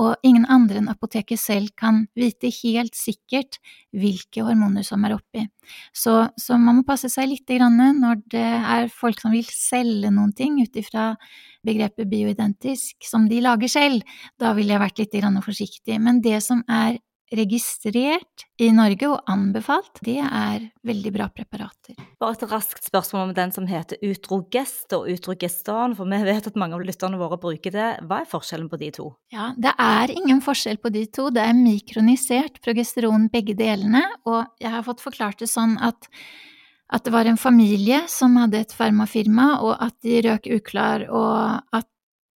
og 0.00 0.24
ingen 0.24 0.46
andre 0.50 0.80
enn 0.80 0.90
apoteket 0.92 1.40
selv 1.40 1.74
kan 1.78 2.06
vite 2.16 2.48
helt 2.62 2.96
sikkert 2.96 3.58
hvilke 3.92 4.44
hormoner 4.46 4.86
som 4.86 5.04
er 5.04 5.16
oppi. 5.18 5.44
Så, 5.92 6.14
så 6.40 6.56
man 6.58 6.80
må 6.80 6.86
passe 6.88 7.10
seg 7.12 7.28
litt 7.30 7.52
når 7.52 8.22
det 8.32 8.42
er 8.42 8.88
folk 8.92 9.20
som 9.20 9.34
vil 9.34 9.46
selge 9.52 10.10
noen 10.10 10.32
ting 10.32 10.58
ut 10.62 10.76
ifra 10.80 11.12
begrepet 11.62 12.08
bioidentisk 12.08 13.04
som 13.06 13.28
de 13.28 13.42
lager 13.44 13.68
selv. 13.68 14.02
Da 14.40 14.54
ville 14.56 14.72
jeg 14.72 14.82
vært 14.82 15.02
litt 15.02 15.44
forsiktig. 15.44 16.00
Men 16.00 16.22
det 16.24 16.40
som 16.42 16.64
er 16.68 16.98
registrert 17.36 18.44
i 18.60 18.68
Norge 18.74 19.08
og 19.10 19.30
anbefalt, 19.30 20.00
det 20.04 20.18
er 20.22 20.68
veldig 20.86 21.12
bra 21.14 21.28
preparater. 21.32 21.96
Bare 22.20 22.36
et 22.36 22.44
raskt 22.50 22.86
spørsmål 22.86 23.30
om 23.30 23.34
den 23.36 23.54
som 23.54 23.66
heter 23.70 24.00
Utrogest 24.06 24.94
og 24.96 25.08
Utrogestan, 25.12 25.96
for 25.98 26.10
vi 26.10 26.20
vet 26.28 26.48
at 26.50 26.60
mange 26.60 26.78
av 26.78 26.84
lytterne 26.86 27.20
våre 27.20 27.40
bruker 27.40 27.74
det. 27.74 27.88
Hva 28.06 28.22
er 28.22 28.30
forskjellen 28.30 28.70
på 28.72 28.80
de 28.82 28.92
to? 28.94 29.08
Ja, 29.34 29.52
Det 29.56 29.74
er 29.78 30.14
ingen 30.14 30.40
forskjell 30.44 30.80
på 30.82 30.92
de 30.94 31.06
to, 31.06 31.30
det 31.30 31.42
er 31.42 31.56
mikronisert 31.56 32.62
progesteron 32.64 33.28
begge 33.32 33.56
delene, 33.58 34.04
og 34.28 34.44
jeg 34.60 34.72
har 34.74 34.86
fått 34.86 35.04
forklart 35.04 35.42
det 35.42 35.50
sånn 35.52 35.78
at 35.82 36.08
at 36.92 37.06
det 37.06 37.12
var 37.14 37.24
en 37.24 37.40
familie 37.40 38.02
som 38.12 38.34
hadde 38.36 38.58
et 38.60 38.74
farmafirma, 38.76 39.62
og 39.64 39.78
at 39.80 39.94
de 40.04 40.18
røk 40.26 40.48
uklar, 40.58 41.06
og 41.08 41.62
at 41.72 41.88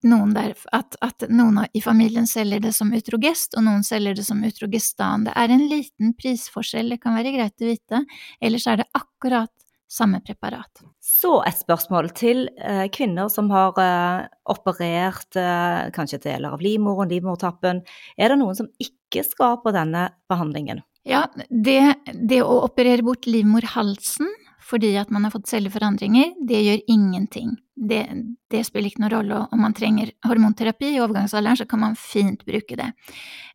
noen, 0.06 0.34
der, 0.36 0.54
at, 0.76 0.96
at 1.04 1.26
noen 1.32 1.64
i 1.72 1.82
familien 1.84 2.28
selger 2.28 2.62
det 2.64 2.74
som 2.76 2.92
utrogest, 2.94 3.56
og 3.58 3.66
noen 3.66 3.84
selger 3.86 4.16
det 4.18 4.26
som 4.26 4.42
utrogestan. 4.44 5.26
Det 5.28 5.34
er 5.40 5.54
en 5.54 5.66
liten 5.70 6.14
prisforskjell, 6.18 6.94
det 6.94 7.00
kan 7.02 7.16
være 7.18 7.34
greit 7.34 7.64
å 7.64 7.70
vite, 7.70 8.02
ellers 8.44 8.66
er 8.70 8.82
det 8.82 8.90
akkurat 8.96 9.52
samme 9.94 10.20
preparat. 10.24 10.82
Så 11.00 11.36
et 11.46 11.58
spørsmål 11.58 12.10
til 12.16 12.48
eh, 12.58 12.86
kvinner 12.92 13.28
som 13.32 13.50
har 13.54 13.76
eh, 13.80 14.24
operert 14.50 15.38
eh, 15.38 15.90
kanskje 15.94 16.22
deler 16.24 16.56
av 16.56 16.64
livmoren, 16.64 17.12
livmortappen. 17.12 17.84
Er 18.18 18.32
det 18.32 18.40
noen 18.40 18.58
som 18.58 18.70
ikke 18.82 19.22
skal 19.26 19.60
på 19.62 19.74
denne 19.76 20.08
behandlingen? 20.30 20.82
Ja, 21.04 21.26
det, 21.50 21.80
det 22.16 22.40
å 22.42 22.62
operere 22.64 23.04
bort 23.04 23.28
livmorhalsen 23.28 24.30
fordi 24.64 24.94
at 24.96 25.10
man 25.12 25.26
har 25.26 25.34
fått 25.34 25.50
celleforandringer, 25.50 26.34
det 26.48 26.60
gjør 26.64 26.84
ingenting. 26.90 27.56
Det, 27.74 28.04
det, 28.50 28.62
spiller 28.64 28.88
ikke 28.88 29.02
noen 29.02 29.12
rolle 29.12 29.40
om 29.52 29.60
man 29.60 29.74
trenger 29.76 30.12
hormonterapi 30.24 30.94
i 30.94 31.00
overgangsalderen, 31.02 31.58
så 31.60 31.66
kan 31.68 31.82
man 31.82 31.98
fint 31.98 32.44
bruke 32.46 32.78
det. 32.80 32.92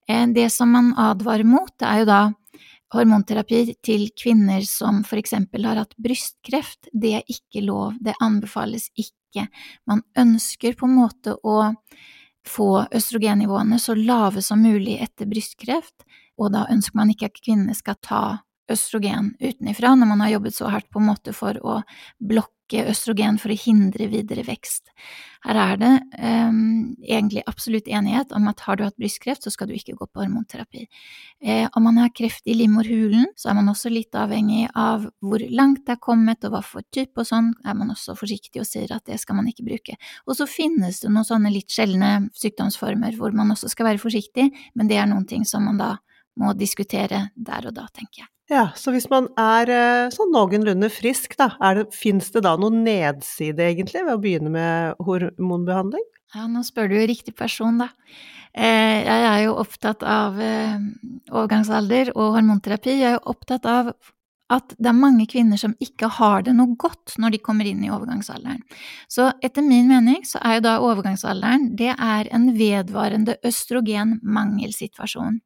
Eh, 0.09 0.27
det 0.35 0.49
som 0.53 0.71
man 0.75 0.91
advarer 0.99 1.47
mot, 1.47 1.73
er 1.81 2.03
jo 2.03 2.09
da 2.09 2.19
hormonterapi 2.93 3.75
til 3.85 4.07
kvinner 4.17 4.65
som 4.65 5.03
eksempel 5.03 5.65
har 5.65 5.81
hatt 5.81 5.97
brystkreft. 5.97 6.89
Det 6.93 7.15
er 7.19 7.29
ikke 7.29 7.65
lov, 7.65 7.97
det 8.01 8.17
anbefales 8.21 8.89
ikke. 8.97 9.47
Man 9.89 10.03
ønsker 10.17 10.77
på 10.77 10.89
en 10.89 10.97
måte 10.97 11.35
å 11.43 11.71
få 12.49 12.85
østrogennivåene 12.95 13.77
så 13.79 13.95
lave 13.97 14.41
som 14.41 14.61
mulig 14.63 14.97
etter 15.03 15.29
brystkreft, 15.29 16.05
og 16.39 16.53
da 16.55 16.65
ønsker 16.71 16.97
man 16.97 17.11
ikke 17.13 17.29
at 17.29 17.41
kvinnene 17.43 17.75
skal 17.77 17.99
ta 18.01 18.23
østrogen 18.71 19.33
utenifra 19.41 19.95
når 19.97 20.13
man 20.13 20.23
har 20.25 20.37
jobbet 20.37 20.55
så 20.55 20.71
hardt 20.71 20.89
på 20.91 21.01
en 21.01 21.09
måte 21.11 21.33
for 21.35 21.59
å 21.65 21.81
blokke 22.19 22.55
østrogen 22.89 23.39
for 23.41 23.49
å 23.49 23.57
hindre 23.57 24.05
videre 24.11 24.43
vekst. 24.45 24.91
Her 25.41 25.57
er 25.57 25.77
det 25.81 25.91
um, 26.21 26.91
egentlig 27.01 27.41
absolutt 27.49 27.87
enighet 27.89 28.33
om 28.35 28.45
at 28.51 28.61
har 28.67 28.77
du 28.77 28.83
hatt 28.85 28.97
brystkreft, 28.99 29.41
så 29.41 29.53
skal 29.53 29.69
du 29.69 29.73
ikke 29.73 29.95
gå 29.97 30.05
på 30.05 30.21
hormonterapi. 30.21 30.83
Eh, 31.41 31.65
om 31.73 31.87
man 31.87 31.97
har 31.97 32.11
kreft 32.13 32.45
i 32.45 32.53
livmorhulen, 32.59 33.31
så 33.39 33.49
er 33.49 33.57
man 33.57 33.71
også 33.71 33.89
litt 33.89 34.13
avhengig 34.13 34.67
av 34.77 35.07
hvor 35.23 35.41
langt 35.49 35.85
det 35.87 35.95
er 35.95 36.03
kommet 36.03 36.45
og 36.45 36.53
hva 36.53 36.61
for 36.65 36.85
type 36.93 37.23
og 37.23 37.29
sånn, 37.29 37.53
er 37.65 37.77
man 37.79 37.95
også 37.95 38.13
forsiktig 38.19 38.61
og 38.61 38.69
sier 38.69 38.91
at 38.93 39.07
det 39.09 39.17
skal 39.23 39.39
man 39.39 39.49
ikke 39.49 39.65
bruke. 39.65 39.97
Og 40.27 40.37
så 40.37 40.45
finnes 40.49 41.01
det 41.01 41.09
noen 41.09 41.25
sånne 41.25 41.53
litt 41.55 41.73
sjeldne 41.73 42.29
sykdomsformer 42.37 43.17
hvor 43.17 43.33
man 43.33 43.55
også 43.55 43.71
skal 43.71 43.89
være 43.93 44.03
forsiktig, 44.03 44.51
men 44.77 44.91
det 44.91 44.99
er 44.99 45.09
noen 45.09 45.25
ting 45.29 45.47
som 45.47 45.65
man 45.65 45.81
da 45.81 45.95
må 46.39 46.53
diskutere 46.57 47.29
der 47.35 47.71
og 47.71 47.75
da, 47.75 47.87
tenker 47.95 48.25
jeg. 48.25 48.33
Ja, 48.49 48.71
så 48.73 48.89
hvis 48.95 49.05
man 49.11 49.27
er 49.37 49.69
eh, 49.69 50.11
sånn 50.13 50.31
noenlunde 50.33 50.89
frisk, 50.89 51.35
da, 51.37 51.51
fins 51.93 52.31
det 52.33 52.41
da 52.47 52.55
noen 52.57 52.81
nedside 52.85 53.67
egentlig 53.67 54.01
ved 54.01 54.15
å 54.15 54.21
begynne 54.21 54.53
med 54.53 55.03
hormonbehandling? 55.05 56.05
Ja, 56.33 56.47
nå 56.49 56.63
spør 56.65 56.89
du 56.89 56.97
jo 56.97 57.07
riktig 57.09 57.35
person, 57.37 57.77
da. 57.81 57.91
Eh, 58.53 59.05
jeg 59.05 59.25
er 59.29 59.43
jo 59.45 59.57
opptatt 59.61 60.01
av 60.01 60.39
eh, 60.41 60.79
overgangsalder 61.29 62.09
og 62.15 62.39
hormonterapi. 62.39 62.95
Jeg 62.97 63.11
er 63.11 63.19
jo 63.19 63.35
opptatt 63.35 63.69
av 63.69 63.91
at 64.49 64.73
det 64.81 64.89
er 64.89 64.97
mange 64.97 65.27
kvinner 65.29 65.59
som 65.61 65.75
ikke 65.77 66.09
har 66.17 66.41
det 66.47 66.55
noe 66.57 66.73
godt 66.81 67.19
når 67.21 67.35
de 67.35 67.41
kommer 67.45 67.69
inn 67.69 67.83
i 67.85 67.91
overgangsalderen. 67.93 68.63
Så 69.05 69.29
etter 69.45 69.61
min 69.65 69.85
mening 69.91 70.25
så 70.25 70.41
er 70.41 70.57
jo 70.57 70.65
da 70.65 70.79
overgangsalderen 70.81 71.69
det 71.77 71.91
er 71.93 72.31
en 72.33 72.49
vedvarende 72.57 73.37
østrogenmangelsituasjon. 73.45 75.37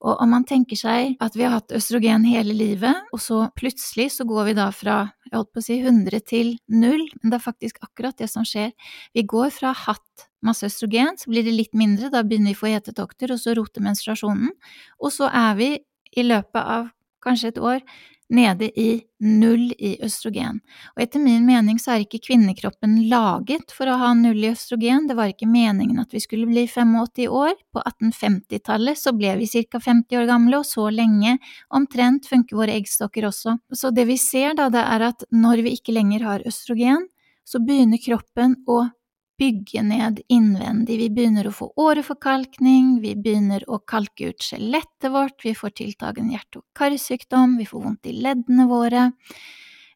Og 0.00 0.20
om 0.22 0.30
man 0.32 0.46
tenker 0.48 0.78
seg 0.80 1.16
at 1.20 1.34
vi 1.36 1.44
har 1.44 1.58
hatt 1.58 1.74
østrogen 1.76 2.24
hele 2.24 2.54
livet, 2.56 3.02
og 3.12 3.20
så 3.20 3.42
plutselig 3.58 4.08
så 4.14 4.24
går 4.28 4.48
vi 4.48 4.54
da 4.56 4.70
fra 4.72 5.00
jeg 5.30 5.36
holdt 5.36 5.50
på 5.54 5.60
å 5.60 5.64
si 5.66 5.76
100 5.78 6.22
til 6.26 6.48
0, 6.72 7.02
men 7.20 7.30
det 7.30 7.36
er 7.36 7.44
faktisk 7.44 7.82
akkurat 7.84 8.16
det 8.18 8.26
som 8.32 8.46
skjer. 8.48 8.72
Vi 9.14 9.22
går 9.28 9.52
fra 9.54 9.70
hatt 9.76 10.24
masse 10.42 10.66
østrogen, 10.66 11.14
så 11.20 11.30
blir 11.30 11.44
det 11.46 11.54
litt 11.54 11.76
mindre, 11.76 12.08
da 12.10 12.24
begynner 12.26 12.50
vi 12.50 12.58
å 12.58 12.62
få 12.62 12.72
hetetokter, 12.72 13.30
og 13.30 13.38
så 13.42 13.54
roter 13.54 13.84
menstruasjonen, 13.84 14.50
og 14.98 15.14
så 15.14 15.28
er 15.28 15.52
vi 15.60 15.70
i 16.16 16.24
løpet 16.26 16.58
av 16.64 16.88
kanskje 17.22 17.52
et 17.52 17.60
år 17.62 17.84
nede 18.30 18.70
i 18.80 19.02
null 19.20 19.72
i 19.78 19.96
østrogen. 20.04 20.60
Og 20.94 21.02
etter 21.04 21.22
min 21.22 21.44
mening 21.46 21.78
så 21.82 21.94
er 21.94 22.04
ikke 22.04 22.22
kvinnekroppen 22.28 22.96
laget 23.10 23.74
for 23.74 23.90
å 23.90 23.98
ha 24.00 24.12
null 24.16 24.38
i 24.44 24.52
østrogen, 24.52 25.08
det 25.10 25.16
var 25.18 25.32
ikke 25.32 25.48
meningen 25.50 26.00
at 26.02 26.14
vi 26.14 26.22
skulle 26.22 26.48
bli 26.50 26.66
85 26.70 27.26
år. 27.28 27.54
På 27.74 27.82
1850-tallet 27.82 28.98
så 28.98 29.14
ble 29.16 29.34
vi 29.40 29.50
ca. 29.50 29.80
50 29.82 30.22
år 30.22 30.28
gamle, 30.30 30.62
og 30.62 30.68
så 30.68 30.88
lenge 30.94 31.36
omtrent 31.74 32.28
funker 32.30 32.58
våre 32.58 32.78
eggstokker 32.78 33.28
også. 33.28 33.58
Så 33.74 33.92
det 33.94 34.06
vi 34.10 34.18
ser 34.20 34.56
da, 34.58 34.70
det 34.72 34.84
er 34.84 35.08
at 35.10 35.26
når 35.34 35.64
vi 35.66 35.76
ikke 35.78 35.96
lenger 35.96 36.26
har 36.26 36.46
østrogen, 36.48 37.08
så 37.44 37.58
begynner 37.62 37.98
kroppen 38.02 38.60
å 38.70 38.84
bygge 39.40 39.82
ned 39.86 40.20
innvendig. 40.28 40.98
Vi 41.00 41.08
begynner 41.16 41.48
å 41.48 41.54
få 41.54 41.70
åreforkalkning, 41.80 42.98
vi 43.00 43.14
begynner 43.16 43.64
å 43.68 43.80
kalke 43.88 44.30
ut 44.30 44.44
skjelettet 44.44 45.08
vårt, 45.14 45.40
vi 45.44 45.54
får 45.56 45.72
tiltagende 45.80 46.36
hjerte- 46.36 46.60
og 46.60 46.66
karsykdom, 46.76 47.56
vi 47.58 47.68
får 47.68 47.84
vondt 47.86 48.10
i 48.10 48.14
leddene 48.20 48.68
våre. 48.68 49.08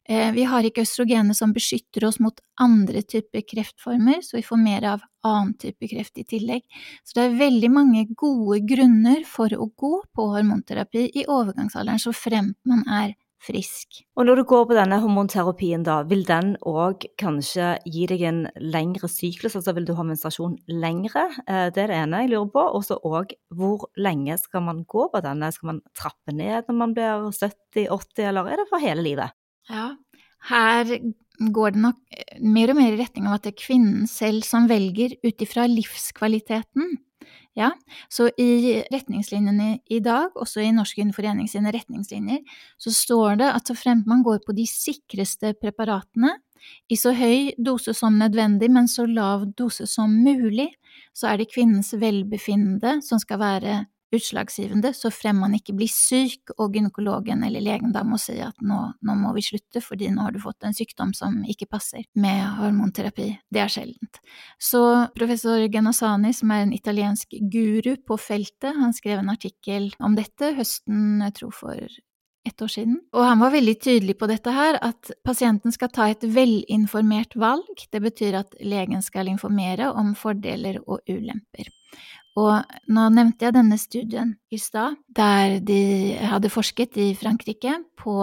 Eh, 0.07 0.31
vi 0.33 0.43
har 0.45 0.65
ikke 0.65 0.83
østrogenet 0.85 1.37
som 1.37 1.53
beskytter 1.53 2.05
oss 2.05 2.19
mot 2.21 2.37
andre 2.61 3.01
typer 3.01 3.41
kreftformer, 3.41 4.21
så 4.21 4.37
vi 4.37 4.45
får 4.45 4.61
mer 4.61 4.85
av 4.91 5.05
annen 5.25 5.55
type 5.57 5.89
kreft 5.89 6.19
i 6.21 6.25
tillegg. 6.29 6.61
Så 7.03 7.17
det 7.17 7.25
er 7.25 7.39
veldig 7.39 7.71
mange 7.73 8.05
gode 8.13 8.59
grunner 8.69 9.23
for 9.25 9.49
å 9.49 9.65
gå 9.65 9.93
på 10.13 10.27
hormonterapi 10.35 11.07
i 11.09 11.25
overgangsalderen, 11.25 12.01
så 12.01 12.13
fremt 12.13 12.59
man 12.69 12.85
er 12.85 13.15
frisk. 13.45 14.01
Og 14.17 14.27
når 14.27 14.39
du 14.39 14.43
går 14.49 14.65
på 14.69 14.77
denne 14.77 14.99
hormonterapien, 15.03 15.83
da, 15.85 15.99
vil 16.09 16.25
den 16.27 16.55
òg 16.65 17.05
kanskje 17.21 17.75
gi 17.85 18.07
deg 18.09 18.23
en 18.29 18.41
lengre 18.61 19.09
syklus? 19.11 19.57
Altså 19.59 19.75
vil 19.77 19.87
du 19.87 19.93
ha 19.97 20.05
menstruasjon 20.07 20.57
lengre? 20.71 21.27
Eh, 21.45 21.67
det 21.75 21.85
er 21.85 21.93
det 21.93 21.99
ene 22.01 22.23
jeg 22.23 22.33
lurer 22.33 22.51
på. 22.55 22.65
Og 22.77 22.87
så 22.87 22.99
òg 23.05 23.35
hvor 23.55 23.87
lenge 24.01 24.37
skal 24.41 24.65
man 24.65 24.83
gå 24.89 25.07
på 25.13 25.23
denne? 25.25 25.51
Skal 25.53 25.73
man 25.73 25.83
trappe 25.97 26.35
ned 26.35 26.69
når 26.69 26.79
man 26.81 26.95
blir 26.97 27.29
70-80, 27.29 28.25
eller 28.29 28.51
er 28.51 28.63
det 28.63 28.69
for 28.71 28.83
hele 28.83 29.05
livet? 29.05 29.37
Ja, 29.69 29.93
her 30.49 30.91
går 31.51 31.73
det 31.75 31.81
nok 31.81 31.97
mer 32.43 32.71
og 32.71 32.77
mer 32.77 32.93
i 32.93 32.99
retning 32.99 33.25
av 33.27 33.39
at 33.39 33.47
det 33.47 33.55
er 33.55 33.63
kvinnen 33.63 34.05
selv 34.09 34.45
som 34.47 34.69
velger 34.69 35.17
ut 35.25 35.41
ifra 35.43 35.65
livskvaliteten. 35.69 36.95
Ja, 37.55 37.69
så 38.11 38.27
i 38.35 38.81
retningslinjene 38.91 39.77
i 39.87 40.01
dag, 40.03 40.33
også 40.35 40.59
i 40.59 40.73
Norsk 40.75 40.99
Forening 41.15 41.47
sine 41.47 41.71
retningslinjer, 41.71 42.41
så 42.77 42.91
står 42.91 43.39
det 43.39 43.47
at 43.47 43.71
så 43.71 43.75
fremt 43.79 44.09
man 44.11 44.25
går 44.27 44.41
på 44.43 44.55
de 44.57 44.67
sikreste 44.67 45.53
preparatene, 45.61 46.33
i 46.89 46.97
så 46.97 47.13
høy 47.13 47.53
dose 47.61 47.93
som 47.93 48.17
nødvendig, 48.17 48.71
men 48.73 48.87
så 48.89 49.05
lav 49.05 49.45
dose 49.57 49.85
som 49.87 50.11
mulig, 50.25 50.71
så 51.13 51.29
er 51.31 51.39
det 51.39 51.51
kvinnens 51.53 51.93
velbefinnende 51.93 52.97
som 53.05 53.21
skal 53.21 53.39
være 53.39 53.75
utslagsgivende, 54.13 54.91
så 54.93 55.11
frem 55.13 55.39
man 55.41 55.55
ikke 55.57 55.75
blir 55.77 55.89
syk 55.91 56.53
og 56.57 56.75
gynekologen 56.75 57.43
eller 57.47 57.63
legen 57.63 57.93
da 57.95 58.03
må 58.07 58.19
si 58.21 58.37
at 58.43 58.57
nå, 58.61 58.79
nå, 59.01 59.17
må 59.19 59.33
vi 59.35 59.43
slutte 59.45 59.81
fordi 59.83 60.11
nå 60.13 60.27
har 60.27 60.35
du 60.35 60.41
fått 60.43 60.67
en 60.67 60.75
sykdom 60.77 61.13
som 61.17 61.41
ikke 61.49 61.69
passer 61.71 62.05
med 62.19 62.43
hormonterapi. 62.59 63.29
Det 63.51 63.63
er 63.63 63.71
sjeldent. 63.71 64.21
Så 64.61 64.81
professor 65.17 65.65
Genasani, 65.71 66.33
som 66.35 66.53
er 66.53 66.65
en 66.65 66.75
italiensk 66.75 67.37
guru 67.51 67.95
på 68.05 68.19
feltet, 68.21 68.73
han 68.75 68.93
skrev 68.95 69.21
en 69.21 69.33
artikkel 69.33 69.91
om 70.03 70.17
dette 70.17 70.53
høsten, 70.57 71.23
jeg 71.25 71.39
tror 71.39 71.55
for 71.55 71.97
ett 72.45 72.61
år 72.61 72.69
siden. 72.69 72.99
Og 73.15 73.23
han 73.25 73.41
var 73.41 73.53
veldig 73.55 73.75
tydelig 73.81 74.17
på 74.19 74.29
dette 74.29 74.53
her, 74.53 74.77
at 74.85 75.11
pasienten 75.25 75.73
skal 75.73 75.89
ta 75.93 76.09
et 76.11 76.23
velinformert 76.35 77.33
valg. 77.41 77.87
Det 77.91 78.01
betyr 78.03 78.37
at 78.43 78.53
legen 78.61 79.01
skal 79.05 79.31
informere 79.31 79.89
om 79.97 80.13
fordeler 80.17 80.77
og 80.85 81.01
ulemper. 81.09 81.71
Og 82.35 82.77
nå 82.91 83.03
nevnte 83.15 83.47
jeg 83.47 83.55
denne 83.55 83.77
studien 83.79 84.33
i 84.51 84.59
stad, 84.59 84.97
der 85.07 85.59
de 85.63 86.17
hadde 86.19 86.51
forsket 86.51 86.97
i 86.99 87.13
Frankrike 87.15 87.77
på 87.99 88.17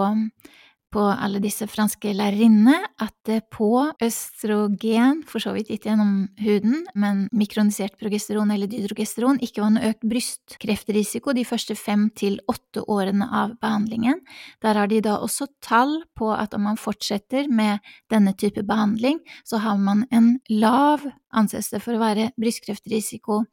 på 0.93 1.03
alle 1.09 1.39
disse 1.41 1.65
franske 1.69 2.11
lærerinnene 2.13 2.75
at 3.01 3.31
på 3.53 3.69
østrogen, 4.03 5.23
for 5.25 5.41
så 5.41 5.53
vidt 5.55 5.71
ikke 5.73 5.89
gjennom 5.89 6.13
huden, 6.43 6.83
men 6.93 7.25
mikronisert 7.33 7.95
progesteron 7.97 8.51
eller 8.53 8.69
dydrogesteron, 8.69 9.39
ikke 9.41 9.63
var 9.63 9.73
noe 9.73 9.93
økt 9.93 10.05
brystkreftrisiko 10.09 11.33
de 11.33 11.45
første 11.47 11.77
fem 11.79 12.09
til 12.19 12.37
åtte 12.51 12.85
årene 12.85 13.25
av 13.25 13.55
behandlingen. 13.63 14.21
Der 14.61 14.77
har 14.77 14.91
de 14.91 15.01
da 15.05 15.17
også 15.17 15.49
tall 15.65 16.01
på 16.17 16.29
at 16.35 16.53
om 16.53 16.67
man 16.69 16.77
fortsetter 16.77 17.49
med 17.49 17.81
denne 18.13 18.35
type 18.37 18.65
behandling, 18.67 19.23
så 19.47 19.63
har 19.63 19.79
man 19.81 20.05
en 20.13 20.35
lav, 20.51 21.07
anses 21.33 21.71
det 21.73 21.81
for 21.81 21.97
å 21.97 22.03
være, 22.03 22.31
brystkreftrisiko 22.37 23.45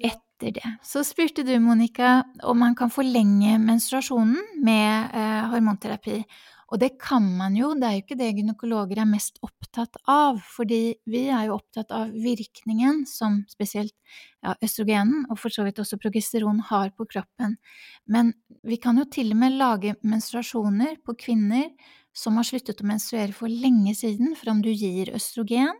etter 0.00 0.54
det. 0.56 0.70
Så 0.82 1.04
spurte 1.06 1.44
du, 1.46 1.54
Monica, 1.62 2.22
om 2.42 2.58
man 2.58 2.74
kan 2.78 2.90
forlenge 2.92 3.58
menstruasjonen 3.62 4.60
med 4.64 5.14
eh, 5.14 5.46
hormonterapi. 5.52 6.22
Og 6.72 6.80
det 6.80 6.94
kan 6.98 7.22
man 7.38 7.54
jo, 7.54 7.68
det 7.78 7.86
er 7.86 7.92
jo 7.94 8.02
ikke 8.02 8.16
det 8.18 8.30
gynekologer 8.34 8.98
er 8.98 9.06
mest 9.06 9.36
opptatt 9.44 9.98
av, 10.10 10.40
fordi 10.56 10.96
vi 11.06 11.26
er 11.28 11.46
jo 11.46 11.58
opptatt 11.58 11.92
av 11.94 12.10
virkningen 12.10 13.04
som 13.06 13.42
spesielt 13.50 13.94
ja, 14.42 14.56
østrogenen, 14.64 15.26
og 15.28 15.38
for 15.38 15.54
så 15.54 15.66
vidt 15.66 15.78
også 15.82 16.00
progesteron, 16.02 16.62
har 16.70 16.90
på 16.96 17.06
kroppen. 17.10 17.58
Men 18.10 18.32
vi 18.66 18.80
kan 18.82 18.98
jo 18.98 19.06
til 19.06 19.30
og 19.36 19.40
med 19.44 19.58
lage 19.60 19.94
menstruasjoner 20.02 20.98
på 21.04 21.14
kvinner 21.20 21.68
som 22.16 22.40
har 22.40 22.48
sluttet 22.48 22.82
å 22.82 22.88
menstruere 22.88 23.36
for 23.36 23.52
lenge 23.52 23.94
siden, 23.98 24.34
for 24.38 24.54
om 24.54 24.64
du 24.64 24.72
gir 24.72 25.12
østrogen, 25.14 25.76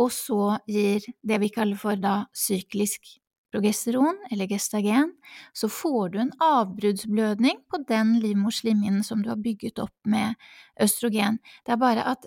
og 0.00 0.12
så 0.14 0.56
gir 0.70 1.04
det 1.26 1.40
vi 1.42 1.50
kaller 1.52 1.80
for 1.80 1.98
da 2.00 2.22
syklisk 2.36 3.18
progesteron 3.52 4.18
eller 4.30 4.48
gestagen, 4.50 5.12
så 5.52 5.68
får 5.68 6.14
du 6.14 6.18
en 6.22 6.32
avbruddsblødning 6.44 7.64
på 7.70 7.82
den 7.88 8.16
livmorslimhinnen 8.22 9.04
som 9.06 9.22
du 9.22 9.30
har 9.32 9.40
bygget 9.42 9.82
opp 9.82 9.96
med 10.06 10.38
østrogen. 10.80 11.40
Det 11.66 11.74
er 11.74 11.82
bare 11.82 12.06
at 12.12 12.26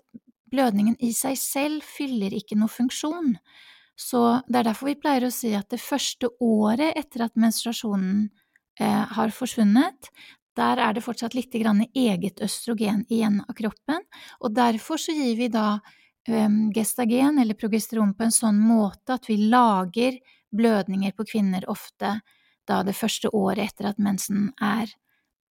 blødningen 0.53 0.97
i 1.01 1.13
seg 1.15 1.37
selv 1.39 1.85
fyller 1.85 2.33
ikke 2.35 2.57
noe 2.59 2.71
funksjon. 2.71 3.35
Så 3.95 4.41
det 4.47 4.61
er 4.61 4.69
derfor 4.69 4.89
vi 4.89 4.99
pleier 4.99 5.27
å 5.27 5.33
si 5.33 5.53
at 5.57 5.69
det 5.73 5.81
første 5.81 6.29
året 6.41 6.97
etter 6.97 7.27
at 7.27 7.37
menstruasjonen 7.39 8.29
eh, 8.81 9.03
har 9.17 9.33
forsvunnet, 9.35 10.09
der 10.57 10.77
er 10.81 10.93
det 10.93 11.03
fortsatt 11.05 11.33
litt 11.33 11.53
eget 11.55 12.41
østrogen 12.41 13.05
igjen 13.09 13.41
av 13.41 13.55
kroppen, 13.57 14.01
og 14.39 14.53
derfor 14.53 15.01
så 15.01 15.13
gir 15.13 15.35
vi 15.37 15.49
da 15.53 15.79
eh, 16.27 16.49
gestagen 16.73 17.39
eller 17.41 17.57
progesteron 17.57 18.13
på 18.17 18.27
en 18.27 18.35
sånn 18.35 18.59
måte 18.61 19.17
at 19.17 19.29
vi 19.29 19.37
lager 19.49 20.19
blødninger 20.55 21.15
på 21.17 21.25
kvinner 21.29 21.65
ofte 21.71 22.17
da 22.69 22.83
det 22.87 22.95
første 22.95 23.31
året 23.35 23.73
etter 23.73 23.89
at 23.89 23.99
mensen 24.01 24.51
er 24.61 24.91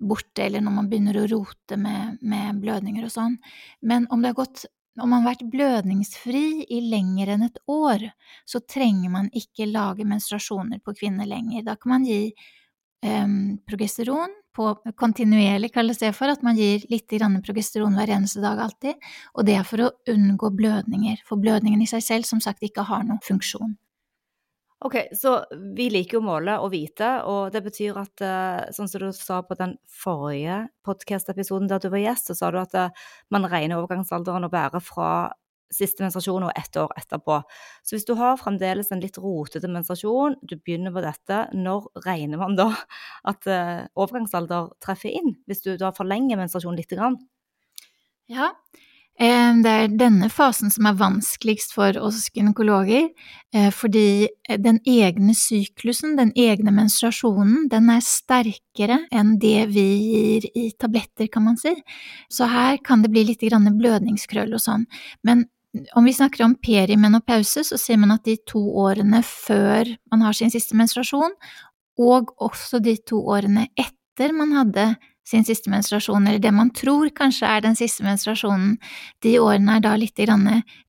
borte, 0.03 0.43
eller 0.47 0.63
når 0.65 0.77
man 0.79 0.89
begynner 0.91 1.19
å 1.21 1.27
rote 1.31 1.77
med, 1.79 2.23
med 2.23 2.63
blødninger 2.63 3.05
og 3.07 3.13
sånn. 3.13 3.37
Men 3.83 4.09
om 4.11 4.23
det 4.23 4.33
har 4.33 4.41
gått 4.41 4.65
om 5.01 5.09
man 5.09 5.23
har 5.23 5.33
vært 5.33 5.47
blødningsfri 5.49 6.67
i 6.69 6.83
lenger 6.93 7.31
enn 7.33 7.47
et 7.47 7.61
år, 7.71 8.11
så 8.45 8.61
trenger 8.61 9.13
man 9.13 9.31
ikke 9.33 9.71
lage 9.71 10.05
menstruasjoner 10.05 10.83
på 10.85 10.93
kvinner 10.99 11.29
lenger. 11.29 11.65
Da 11.65 11.79
kan 11.81 11.95
man 11.95 12.05
gi 12.05 12.35
um, 13.01 13.57
progesteron 13.65 14.35
på 14.53 14.67
kontinuerlig, 15.01 15.73
kalles 15.73 16.03
det 16.03 16.13
for, 16.13 16.29
at 16.29 16.45
man 16.45 16.61
gir 16.61 16.85
litt 16.93 17.09
progesteron 17.09 17.97
hver 17.97 18.13
eneste 18.19 18.43
dag 18.45 18.61
alltid, 18.61 19.01
og 19.33 19.49
det 19.49 19.57
er 19.57 19.65
for 19.65 19.87
å 19.87 19.93
unngå 20.13 20.53
blødninger, 20.61 21.25
for 21.25 21.41
blødningen 21.41 21.81
i 21.81 21.89
seg 21.89 22.05
selv 22.05 22.29
som 22.29 22.45
sagt 22.45 22.61
ikke 22.61 22.85
har 22.85 23.07
noen 23.09 23.23
funksjon. 23.25 23.79
Ok, 24.83 24.97
så 25.15 25.37
vi 25.77 25.87
liker 25.95 26.17
jo 26.17 26.21
å 26.25 26.27
måle 26.27 26.57
og 26.59 26.73
vite, 26.73 27.09
og 27.31 27.53
det 27.55 27.61
betyr 27.63 28.01
at 28.01 28.23
eh, 28.27 28.63
sånn 28.75 28.89
som 28.91 29.05
du 29.05 29.13
sa 29.15 29.39
på 29.47 29.55
den 29.59 29.77
forrige 29.87 30.65
podkast-episoden 30.87 31.71
der 31.71 31.79
du 31.83 31.87
var 31.93 32.03
gjest, 32.03 32.33
så 32.33 32.35
sa 32.35 32.51
du 32.51 32.59
at 32.59 32.75
eh, 32.75 33.05
man 33.31 33.47
regner 33.47 33.79
overgangsalderen 33.79 34.49
å 34.49 34.51
være 34.51 34.83
fra 34.83 35.13
siste 35.73 36.03
menstruasjon 36.03 36.49
og 36.49 36.59
ett 36.59 36.77
år 36.83 36.91
etterpå. 36.99 37.39
Så 37.87 37.95
hvis 37.95 38.07
du 38.09 38.15
har 38.19 38.41
fremdeles 38.41 38.91
en 38.93 39.03
litt 39.03 39.19
rotete 39.23 39.71
menstruasjon, 39.71 40.37
du 40.43 40.57
begynner 40.59 40.95
på 40.95 41.05
dette, 41.05 41.45
når 41.55 41.87
regner 42.07 42.43
man 42.43 42.59
da 42.59 42.69
at 43.31 43.49
uh, 43.49 43.87
overgangsalder 43.95 44.73
treffer 44.85 45.15
inn? 45.15 45.37
Hvis 45.47 45.65
du 45.65 45.75
da 45.81 45.95
forlenger 45.97 46.41
menstruasjonen 46.41 46.83
lite 46.83 46.99
grann? 46.99 47.21
Ja, 48.31 48.53
det 49.63 49.71
er 49.71 49.93
denne 50.01 50.29
fasen 50.33 50.71
som 50.73 50.87
er 50.89 50.97
vanskeligst 50.97 51.75
for 51.77 51.97
oss 52.01 52.25
gynekologer, 52.33 53.11
eh, 53.55 53.69
fordi 53.71 54.29
den 54.59 54.81
egne 54.89 55.35
syklusen, 55.37 56.17
den 56.17 56.33
egne 56.33 56.73
menstruasjonen, 56.73 57.69
den 57.69 57.91
er 57.93 58.01
sterkere 58.01 59.03
enn 59.13 59.39
det 59.39 59.69
vi 59.75 59.87
gir 60.01 60.49
i 60.57 60.71
tabletter, 60.73 61.29
kan 61.29 61.45
man 61.45 61.57
si. 61.61 61.75
Så 62.31 62.49
her 62.49 62.79
kan 62.83 63.03
det 63.03 63.13
bli 63.13 63.25
litt 63.25 63.45
blødningskrøll 63.45 64.55
og 64.55 64.61
sånn. 64.61 64.87
Men 65.23 65.47
om 65.95 66.05
vi 66.05 66.13
snakker 66.13 66.45
om 66.45 66.57
perimenopause, 66.57 67.65
så 67.65 67.79
sier 67.79 67.99
man 67.99 68.13
at 68.13 68.25
de 68.25 68.37
to 68.47 68.61
årene 68.61 69.23
før 69.23 69.89
man 70.11 70.21
har 70.23 70.33
sin 70.33 70.51
siste 70.51 70.77
menstruasjon, 70.77 71.33
og 71.99 72.33
også 72.41 72.81
de 72.83 72.97
to 72.97 73.21
årene 73.29 73.69
etter 73.77 74.33
man 74.33 74.53
hadde 74.57 74.97
sin 75.29 75.45
siste 75.47 75.71
menstruasjon, 75.71 76.27
eller 76.27 76.43
det 76.43 76.53
man 76.55 76.71
tror 76.75 77.11
kanskje 77.15 77.49
er 77.49 77.63
den 77.65 77.77
siste 77.79 78.05
menstruasjonen, 78.07 78.77
de 79.23 79.37
årene 79.41 79.77
er 79.77 79.85
da 79.85 79.95
litt 79.97 80.19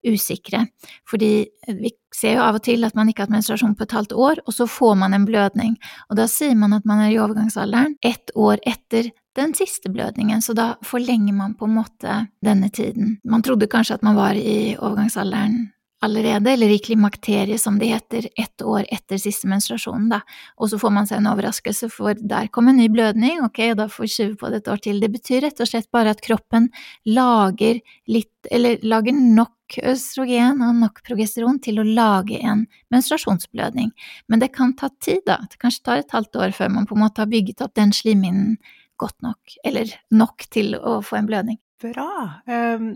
usikre, 0.03 0.65
fordi 1.09 1.33
vi 1.67 1.91
ser 2.13 2.37
jo 2.37 2.45
av 2.45 2.57
og 2.57 2.63
til 2.65 2.83
at 2.85 2.95
man 2.95 3.09
ikke 3.09 3.23
har 3.23 3.29
hatt 3.29 3.37
menstruasjon 3.37 3.75
på 3.77 3.83
et 3.83 3.97
halvt 3.97 4.13
år, 4.13 4.41
og 4.45 4.53
så 4.53 4.67
får 4.69 4.95
man 4.95 5.13
en 5.13 5.25
blødning, 5.25 5.77
og 6.09 6.17
da 6.17 6.27
sier 6.27 6.55
man 6.55 6.73
at 6.73 6.85
man 6.85 7.05
er 7.05 7.13
i 7.13 7.19
overgangsalderen 7.21 7.97
ett 8.01 8.33
år 8.35 8.59
etter 8.65 9.11
den 9.37 9.53
siste 9.57 9.89
blødningen, 9.89 10.41
så 10.41 10.53
da 10.53 10.73
forlenger 10.85 11.33
man 11.33 11.55
på 11.57 11.65
en 11.65 11.77
måte 11.77 12.17
denne 12.45 12.69
tiden. 12.69 13.17
Man 13.25 13.41
trodde 13.41 13.69
kanskje 13.69 13.97
at 13.97 14.05
man 14.05 14.17
var 14.17 14.37
i 14.37 14.75
overgangsalderen 14.77 15.71
allerede, 16.03 16.51
eller 16.51 16.69
i 16.69 16.79
klimakteriet 16.79 17.61
som 17.61 17.79
det 17.79 17.85
heter, 17.93 18.27
ett 18.39 18.61
år 18.61 18.85
etter 18.91 19.19
siste 19.21 19.47
menstruasjon, 19.47 20.09
da, 20.11 20.19
og 20.59 20.71
så 20.71 20.79
får 20.81 20.93
man 20.95 21.07
seg 21.07 21.21
en 21.21 21.29
overraskelse, 21.31 21.89
for 21.93 22.19
der 22.19 22.49
kom 22.53 22.67
en 22.67 22.79
ny 22.81 22.89
blødning, 22.91 23.39
ok, 23.45 23.61
og 23.71 23.79
da 23.79 23.87
får 23.91 24.05
vi 24.05 24.11
skyve 24.11 24.37
på 24.41 24.51
det 24.51 24.61
et 24.61 24.69
år 24.73 24.83
til. 24.83 24.99
Det 25.03 25.11
betyr 25.13 25.43
rett 25.45 25.63
og 25.63 25.69
slett 25.69 25.89
bare 25.95 26.13
at 26.15 26.23
kroppen 26.25 26.69
lager 27.07 27.79
litt, 28.11 28.31
eller 28.51 28.83
lager 28.83 29.15
nok 29.15 29.79
østrogen 29.93 30.59
og 30.61 30.75
nok 30.81 30.99
progesteron 31.07 31.61
til 31.63 31.79
å 31.79 31.87
lage 31.87 32.41
en 32.43 32.65
menstruasjonsblødning, 32.93 33.93
men 34.27 34.43
det 34.43 34.51
kan 34.57 34.75
ta 34.79 34.91
tid, 34.99 35.23
da, 35.29 35.39
det 35.47 35.61
kanskje 35.61 35.87
tar 35.87 36.03
et 36.03 36.15
halvt 36.15 36.41
år 36.43 36.57
før 36.57 36.73
man 36.75 36.89
på 36.89 36.97
en 36.97 37.05
måte 37.05 37.23
har 37.23 37.31
bygget 37.31 37.63
opp 37.63 37.77
den 37.79 37.95
slimhinnen 37.95 38.57
godt 38.99 39.23
nok, 39.25 39.55
eller 39.65 39.95
nok 40.13 40.45
til 40.53 40.75
å 40.77 40.99
få 41.05 41.21
en 41.21 41.31
blødning. 41.31 41.61
Bra. 41.83 42.43
Um 42.47 42.93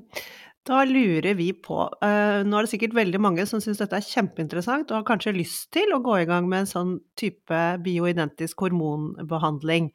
da 0.67 0.81
lurer 0.87 1.35
vi 1.37 1.51
på 1.53 1.79
uh, 1.87 2.41
Nå 2.45 2.57
er 2.57 2.65
det 2.65 2.71
sikkert 2.73 2.97
veldig 2.97 3.21
mange 3.23 3.45
som 3.49 3.61
syns 3.63 3.79
dette 3.81 3.97
er 3.97 4.05
kjempeinteressant 4.05 4.91
og 4.91 4.99
har 4.99 5.07
kanskje 5.07 5.35
lyst 5.37 5.69
til 5.75 5.93
å 5.95 6.01
gå 6.03 6.19
i 6.21 6.27
gang 6.29 6.49
med 6.49 6.65
en 6.65 6.69
sånn 6.69 6.93
type 7.19 7.61
bioidentisk 7.85 8.65
hormonbehandling. 8.65 9.91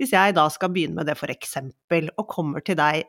Hvis 0.00 0.14
jeg 0.16 0.34
da 0.34 0.48
skal 0.50 0.72
begynne 0.74 0.98
med 0.98 1.06
det 1.10 1.14
for 1.20 1.30
eksempel, 1.30 2.10
og 2.18 2.26
kommer 2.32 2.64
til 2.66 2.78
deg, 2.80 3.06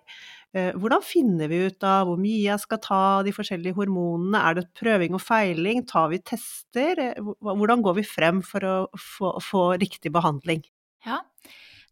uh, 0.58 0.72
hvordan 0.78 1.06
finner 1.06 1.50
vi 1.52 1.64
ut 1.66 1.86
av 1.90 2.10
hvor 2.10 2.22
mye 2.22 2.44
jeg 2.44 2.64
skal 2.64 2.82
ta 2.86 3.02
av 3.18 3.26
de 3.28 3.34
forskjellige 3.36 3.78
hormonene? 3.80 4.42
Er 4.42 4.60
det 4.60 4.70
prøving 4.78 5.18
og 5.18 5.26
feiling? 5.26 5.86
Tar 5.90 6.14
vi 6.14 6.22
tester? 6.22 7.02
Hvordan 7.42 7.86
går 7.86 8.00
vi 8.02 8.08
frem 8.08 8.46
for 8.46 8.70
å 8.70 8.78
få, 8.94 9.36
få 9.44 9.68
riktig 9.82 10.14
behandling? 10.16 10.62
Ja, 11.06 11.24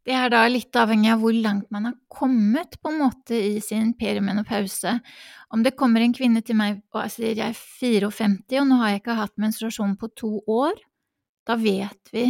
det 0.03 0.15
er 0.19 0.31
da 0.33 0.41
litt 0.51 0.75
avhengig 0.75 1.13
av 1.13 1.21
hvor 1.23 1.35
langt 1.35 1.69
man 1.71 1.87
har 1.87 1.95
kommet 2.11 2.75
på 2.81 2.91
en 2.91 2.99
måte 3.05 3.37
i 3.37 3.61
sin 3.63 3.93
perimenopause. 3.95 4.97
Om 5.55 5.63
det 5.63 5.77
kommer 5.79 6.03
en 6.03 6.15
kvinne 6.15 6.41
til 6.43 6.57
meg 6.59 6.81
og 6.91 7.11
sier 7.13 7.37
jeg 7.37 7.53
er 7.53 7.59
54 7.59 8.59
og 8.59 8.67
nå 8.67 8.79
har 8.81 8.93
jeg 8.93 9.03
ikke 9.03 9.19
hatt 9.21 9.37
menstruasjon 9.39 9.95
på 10.01 10.11
to 10.19 10.33
år, 10.51 10.75
da 11.47 11.55
vet 11.59 12.11
vi 12.11 12.25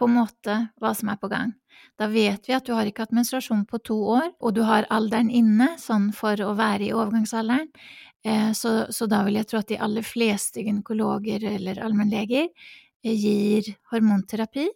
på 0.00 0.08
en 0.08 0.16
måte 0.16 0.54
hva 0.80 0.92
som 0.96 1.10
er 1.12 1.18
på 1.20 1.28
gang. 1.32 1.52
Da 2.00 2.08
vet 2.10 2.46
vi 2.48 2.54
at 2.56 2.66
du 2.66 2.72
har 2.76 2.88
ikke 2.88 3.04
hatt 3.04 3.16
menstruasjon 3.16 3.66
på 3.68 3.80
to 3.84 3.96
år, 4.14 4.30
og 4.40 4.54
du 4.56 4.62
har 4.64 4.88
alderen 4.92 5.28
inne, 5.34 5.74
sånn 5.80 6.08
for 6.16 6.40
å 6.44 6.54
være 6.58 6.88
i 6.88 6.94
overgangsalderen. 6.96 7.68
Eh, 8.24 8.50
så, 8.56 8.86
så 8.92 9.08
da 9.10 9.22
vil 9.26 9.38
jeg 9.40 9.48
tro 9.50 9.60
at 9.60 9.68
de 9.68 9.80
aller 9.80 10.04
fleste 10.04 10.64
gynekologer 10.64 11.44
eller 11.54 11.80
allmennleger 11.84 12.48
eh, 12.48 13.12
gir 13.12 13.70
hormonterapi 13.92 14.68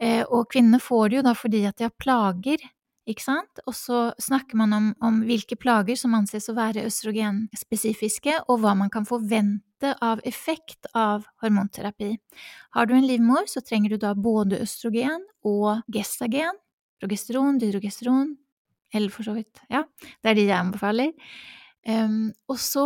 og 0.00 0.46
kvinnene 0.52 0.80
får 0.80 1.10
det 1.10 1.18
jo 1.18 1.24
da 1.26 1.34
fordi 1.36 1.64
at 1.68 1.76
de 1.76 1.84
har 1.84 1.96
plager, 2.00 2.62
ikke 3.10 3.24
sant? 3.24 3.60
Og 3.66 3.74
så 3.76 4.00
snakker 4.22 4.58
man 4.60 4.72
om, 4.76 4.86
om 5.04 5.20
hvilke 5.26 5.58
plager 5.60 5.98
som 5.98 6.14
anses 6.16 6.48
å 6.50 6.56
være 6.56 6.86
østrogenspesifiske, 6.88 8.36
og 8.48 8.62
hva 8.62 8.74
man 8.78 8.92
kan 8.92 9.08
forvente 9.08 9.94
av 10.04 10.20
effekt 10.28 10.88
av 10.96 11.26
hormonterapi. 11.42 12.14
Har 12.76 12.88
du 12.88 12.94
en 12.96 13.08
livmor, 13.08 13.48
så 13.50 13.64
trenger 13.64 13.94
du 13.94 14.02
da 14.02 14.12
både 14.14 14.60
østrogen 14.64 15.24
og 15.48 15.82
gestagen, 15.92 16.56
progesteron, 17.00 17.58
dydrogesteron, 17.60 18.34
eller 18.94 19.14
for 19.14 19.26
så 19.26 19.34
vidt, 19.36 19.62
ja, 19.70 19.84
det 20.20 20.32
er 20.32 20.36
de 20.36 20.46
jeg 20.48 20.58
anbefaler. 20.58 21.14
Um, 21.88 22.28
og 22.50 22.58
så 22.60 22.84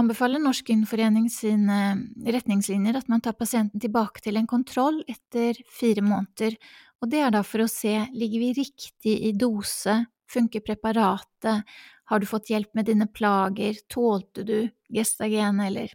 anbefaler 0.00 0.42
Norsk 0.42 0.72
Innforening 0.72 1.28
sine 1.32 1.80
retningslinjer 2.26 2.98
at 2.98 3.10
man 3.12 3.22
tar 3.24 3.36
pasienten 3.38 3.82
tilbake 3.82 4.22
til 4.24 4.40
en 4.40 4.48
kontroll 4.50 5.02
etter 5.08 5.58
fire 5.76 6.04
måneder, 6.04 6.56
og 7.00 7.12
det 7.12 7.20
er 7.24 7.34
da 7.34 7.44
for 7.46 7.64
å 7.64 7.70
se 7.70 7.94
ligger 8.12 8.42
vi 8.42 8.54
riktig 8.60 9.14
i 9.28 9.34
dose 9.36 10.02
Funker 10.30 10.60
preparatet? 10.60 11.64
Har 12.04 12.20
du 12.20 12.26
fått 12.26 12.50
hjelp 12.50 12.74
med 12.74 12.86
dine 12.86 13.06
plager? 13.10 13.74
Tålte 13.90 14.44
du 14.46 14.68
gestagen 14.94 15.58
eller 15.60 15.90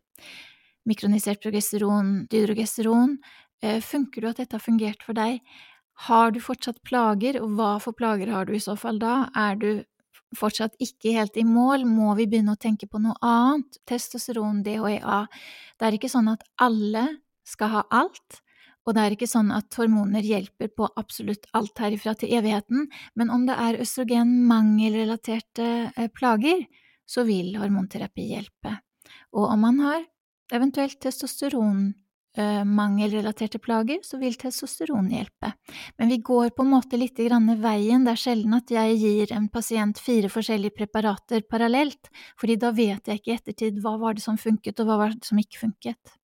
mikronisert 0.86 1.42
progesteron, 1.44 2.26
dydrogesteron? 2.32 3.18
Eh, 3.64 3.80
funker 3.80 4.22
du 4.22 4.30
at 4.30 4.42
dette 4.42 4.58
har 4.58 4.64
fungert 4.64 5.04
for 5.08 5.16
deg? 5.16 5.40
Har 6.10 6.36
du 6.36 6.42
fortsatt 6.44 6.82
plager, 6.84 7.40
og 7.40 7.56
hva 7.56 7.78
for 7.80 7.96
plager 7.96 8.34
har 8.34 8.48
du 8.48 8.58
i 8.58 8.64
så 8.64 8.76
fall 8.76 9.00
da? 9.00 9.30
Er 9.36 9.56
du 9.56 9.70
fortsatt 10.38 10.76
ikke 10.84 11.16
helt 11.18 11.38
i 11.40 11.46
mål, 11.48 11.86
må 11.88 12.14
vi 12.20 12.28
begynne 12.30 12.56
å 12.56 12.62
tenke 12.62 12.88
på 12.88 13.02
noe 13.02 13.16
annet. 13.26 13.80
Testosteron, 13.88 14.64
DHEA. 14.66 15.26
Det 15.80 15.88
er 15.88 15.98
ikke 15.98 16.12
sånn 16.12 16.32
at 16.32 16.44
alle 16.62 17.08
skal 17.46 17.72
ha 17.74 17.84
alt, 17.94 18.42
og 18.86 18.94
det 18.94 19.02
er 19.02 19.16
ikke 19.16 19.30
sånn 19.30 19.50
at 19.54 19.74
hormoner 19.80 20.26
hjelper 20.26 20.70
på 20.78 20.88
absolutt 21.00 21.48
alt 21.58 21.80
herifra 21.82 22.14
til 22.20 22.36
evigheten, 22.38 22.88
men 23.18 23.32
om 23.34 23.48
det 23.48 23.58
er 23.58 23.80
østrogenmangelrelaterte 23.82 25.70
eh, 25.96 26.10
plager, 26.14 26.66
så 27.06 27.26
vil 27.26 27.56
hormonterapi 27.62 28.30
hjelpe. 28.34 28.78
Og 29.34 29.50
om 29.50 29.62
man 29.66 29.82
har 29.82 30.06
eventuelt 30.54 31.00
testosteron 31.02 31.94
mangelrelaterte 32.66 33.60
plager, 33.64 34.02
så 34.04 34.20
vil 34.22 34.36
testosteron 34.40 35.08
hjelpe. 35.14 35.54
Men 35.98 36.12
vi 36.12 36.18
går 36.18 36.52
på 36.56 36.66
en 36.66 36.74
måte 36.74 37.00
litt 37.00 37.20
veien. 37.20 38.06
Det 38.06 38.12
er 38.12 38.22
sjelden 38.22 38.58
at 38.58 38.72
jeg 38.72 38.98
gir 39.00 39.34
en 39.36 39.48
pasient 39.50 40.00
fire 40.00 40.30
forskjellige 40.30 40.76
preparater 40.76 41.42
parallelt, 41.50 42.12
fordi 42.40 42.60
da 42.60 42.72
vet 42.76 43.08
jeg 43.08 43.22
ikke 43.22 43.32
i 43.32 43.38
ettertid 43.40 43.82
hva 43.82 43.98
var 44.02 44.16
det 44.16 44.26
som 44.26 44.38
funket, 44.38 44.80
og 44.80 44.90
hva 44.90 45.02
var 45.06 45.16
det 45.16 45.26
som 45.26 45.40
ikke 45.40 45.64
funket. 45.68 46.16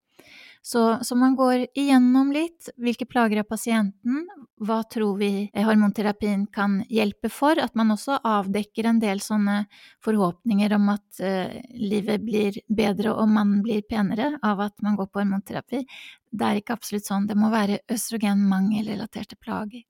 Så, 0.62 1.00
så, 1.02 1.16
man 1.18 1.34
går 1.36 1.66
igjennom 1.74 2.30
litt 2.32 2.70
hvilke 2.78 3.08
plager 3.10 3.40
av 3.42 3.48
pasienten, 3.50 4.28
hva 4.62 4.84
tror 4.86 5.16
vi 5.18 5.50
hormonterapien 5.56 6.44
kan 6.54 6.84
hjelpe 6.86 7.32
for, 7.34 7.58
at 7.58 7.74
man 7.74 7.96
også 7.96 8.20
avdekker 8.22 8.86
en 8.86 9.00
del 9.02 9.24
sånne 9.26 9.64
forhåpninger 10.06 10.76
om 10.78 10.92
at 10.94 11.24
uh, 11.26 11.50
livet 11.74 12.22
blir 12.22 12.60
bedre 12.70 13.16
og 13.16 13.34
mannen 13.34 13.64
blir 13.66 13.82
penere 13.90 14.36
av 14.46 14.62
at 14.68 14.78
man 14.86 15.00
går 15.00 15.10
på 15.10 15.24
hormonterapi. 15.24 15.82
Det 16.30 16.46
er 16.46 16.62
ikke 16.62 16.78
absolutt 16.78 17.10
sånn, 17.10 17.26
det 17.26 17.40
må 17.42 17.50
være 17.50 17.82
østrogenmangelrelaterte 17.90 19.42
plager. 19.42 19.82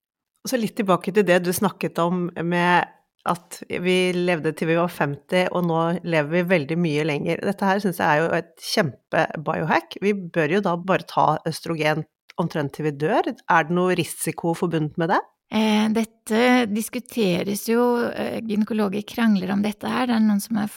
Så 0.48 0.58
litt 0.58 0.78
tilbake 0.80 1.12
til 1.14 1.28
det 1.28 1.44
du 1.44 1.52
snakket 1.54 2.00
om 2.02 2.30
med 2.48 2.88
at 3.30 3.60
vi 3.84 3.98
levde 4.16 4.54
til 4.58 4.72
vi 4.72 4.78
var 4.80 4.90
50, 4.90 5.52
og 5.54 5.66
nå 5.68 5.82
lever 6.02 6.32
vi 6.32 6.46
veldig 6.56 6.78
mye 6.82 7.06
lenger. 7.06 7.44
Dette 7.46 7.68
her 7.68 7.82
syns 7.84 8.00
jeg 8.02 8.08
er 8.08 8.24
jo 8.24 8.32
et 8.40 8.54
kjempe-biohack. 8.72 10.00
Vi 10.02 10.16
bør 10.34 10.58
jo 10.58 10.64
da 10.66 10.78
bare 10.78 11.08
ta 11.10 11.28
østrogen 11.50 12.06
omtrent 12.42 12.74
til 12.76 12.88
vi 12.90 12.96
dør. 13.04 13.30
Er 13.30 13.68
det 13.68 13.78
noe 13.78 13.98
risiko 14.00 14.56
forbundet 14.58 14.98
med 15.02 15.14
det? 15.14 15.22
Eh, 15.52 15.88
dette 16.32 16.72
diskuteres 16.72 17.66
jo, 17.70 17.84
eh, 18.08 18.40
gynekologer 18.46 19.04
krangler 19.08 19.52
om 19.52 19.62
dette 19.62 19.88
her, 19.88 20.08
det 20.08 20.16
er 20.16 20.24
noen 20.24 20.40
som 20.42 20.58
er 20.62 20.70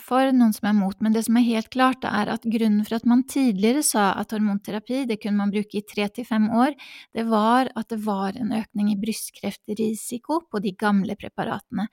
for, 0.00 0.30
noen 0.32 0.52
som 0.54 0.68
er 0.70 0.76
mot, 0.76 0.96
men 1.02 1.12
det 1.12 1.24
som 1.26 1.36
er 1.36 1.44
helt 1.44 1.68
klart, 1.70 2.04
er 2.04 2.30
at 2.32 2.46
grunnen 2.48 2.84
for 2.86 2.96
at 2.96 3.06
man 3.08 3.24
tidligere 3.28 3.82
sa 3.84 4.12
at 4.16 4.32
hormonterapi 4.32 5.04
det 5.08 5.18
kunne 5.20 5.36
man 5.36 5.52
bruke 5.52 5.78
i 5.78 5.84
tre 5.84 6.08
til 6.08 6.24
fem 6.24 6.48
år, 6.48 6.72
det 7.12 7.26
var 7.28 7.68
at 7.76 7.90
det 7.92 8.00
var 8.04 8.38
en 8.38 8.54
økning 8.56 8.92
i 8.92 8.98
brystkreftrisiko 9.00 10.42
på 10.48 10.62
de 10.62 10.72
gamle 10.72 11.16
preparatene. 11.16 11.88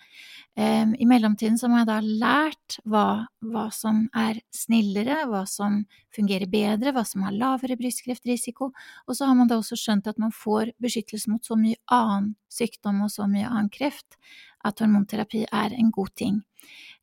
Eh, 0.56 0.86
I 1.00 1.10
mellomtiden 1.10 1.58
så 1.60 1.68
har 1.68 1.76
man 1.76 1.90
da 1.90 2.00
lært 2.00 2.80
hva, 2.86 3.26
hva 3.44 3.68
som 3.76 4.08
er 4.16 4.40
snillere, 4.56 5.26
hva 5.28 5.46
som 5.50 5.84
fungerer 6.16 6.50
bedre, 6.50 6.94
hva 6.96 7.04
som 7.06 7.26
har 7.28 7.36
lavere 7.36 7.78
brystkreftrisiko, 7.80 8.72
og 9.08 9.16
så 9.16 9.28
har 9.28 9.36
man 9.36 9.50
da 9.50 9.60
også 9.60 9.78
skjønt 9.80 10.08
at 10.08 10.20
man 10.22 10.32
får 10.32 10.74
beskyttelse 10.82 11.30
mot 11.32 11.44
så 11.46 11.58
mye 11.60 11.80
annen 11.92 12.36
sykdom 12.50 13.04
og 13.06 13.09
så 13.12 13.28
mye 13.30 13.48
annen 13.48 13.72
kreft 13.74 14.18
at 14.66 14.82
hormonterapi 14.84 15.46
er 15.46 15.76
en 15.76 15.92
god 15.96 16.12
ting. 16.20 16.40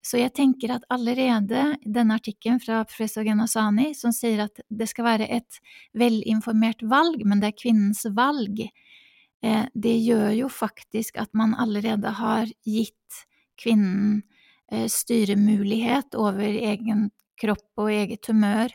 Så 0.04 0.20
jeg 0.20 0.34
tenker 0.36 0.74
at 0.74 0.84
allerede 0.92 1.62
denne 1.82 2.18
artikkelen 2.20 2.60
fra 2.62 2.82
professor 2.86 3.24
Genasani 3.26 3.90
som 3.96 4.12
sier 4.14 4.44
at 4.44 4.60
det 4.68 4.86
skal 4.90 5.08
være 5.08 5.28
et 5.38 5.58
velinformert 5.98 6.84
valg, 6.86 7.24
men 7.26 7.42
det 7.42 7.50
er 7.50 7.58
kvinnens 7.58 8.04
valg, 8.14 8.60
eh, 9.42 9.64
det 9.74 9.96
gjør 10.04 10.30
jo 10.44 10.52
faktisk 10.52 11.18
at 11.18 11.32
man 11.34 11.56
allerede 11.58 12.12
har 12.20 12.52
gitt 12.62 13.24
kvinnen 13.58 14.22
eh, 14.70 14.86
styremulighet 14.86 16.14
over 16.14 16.44
egen 16.44 17.08
kropp 17.40 17.82
og 17.82 17.90
eget 17.90 18.30
humør, 18.30 18.70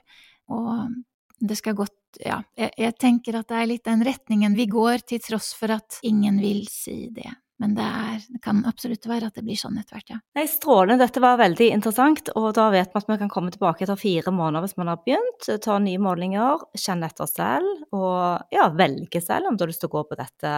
og 0.51 0.91
det 1.39 1.57
skal 1.57 1.77
godt 1.79 1.95
ja, 2.19 2.41
jeg, 2.57 2.73
jeg, 2.77 2.97
tenker 2.99 3.39
at 3.39 3.47
det 3.51 3.59
er 3.59 3.69
litt 3.69 3.85
den 3.87 4.03
retningen 4.05 4.57
vi 4.57 4.67
går, 4.71 5.05
til 5.07 5.21
tross 5.23 5.53
for 5.57 5.73
at 5.77 6.01
ingen 6.07 6.41
vil 6.43 6.65
si 6.71 7.05
det. 7.13 7.31
Men 7.61 7.75
det, 7.77 7.85
er, 7.85 8.21
det 8.33 8.39
kan 8.41 8.63
absolutt 8.65 9.03
være 9.05 9.27
at 9.29 9.35
det 9.37 9.43
blir 9.45 9.59
sånn 9.59 9.75
etter 9.77 9.99
hvert, 9.99 10.13
ja. 10.15 10.17
Nei, 10.37 10.47
Strålende, 10.49 11.05
dette 11.05 11.21
var 11.21 11.37
veldig 11.37 11.67
interessant, 11.75 12.31
og 12.33 12.47
da 12.57 12.71
vet 12.73 12.89
vi 12.89 12.97
at 12.97 13.11
vi 13.11 13.17
kan 13.21 13.29
komme 13.29 13.53
tilbake 13.53 13.85
etter 13.85 13.99
fire 14.01 14.33
måneder 14.33 14.65
hvis 14.65 14.79
man 14.81 14.89
har 14.89 15.03
begynt, 15.05 15.45
ta 15.61 15.75
nye 15.77 16.01
målinger, 16.01 16.63
kjenne 16.73 17.11
etter 17.11 17.29
selv, 17.29 17.83
og 17.93 18.49
ja, 18.55 18.65
velge 18.73 19.21
selv 19.21 19.51
om 19.51 19.59
du 19.59 19.67
har 19.67 19.69
lyst 19.69 19.85
til 19.85 19.91
å 19.91 19.97
gå 19.99 20.07
på 20.09 20.17
dette 20.17 20.55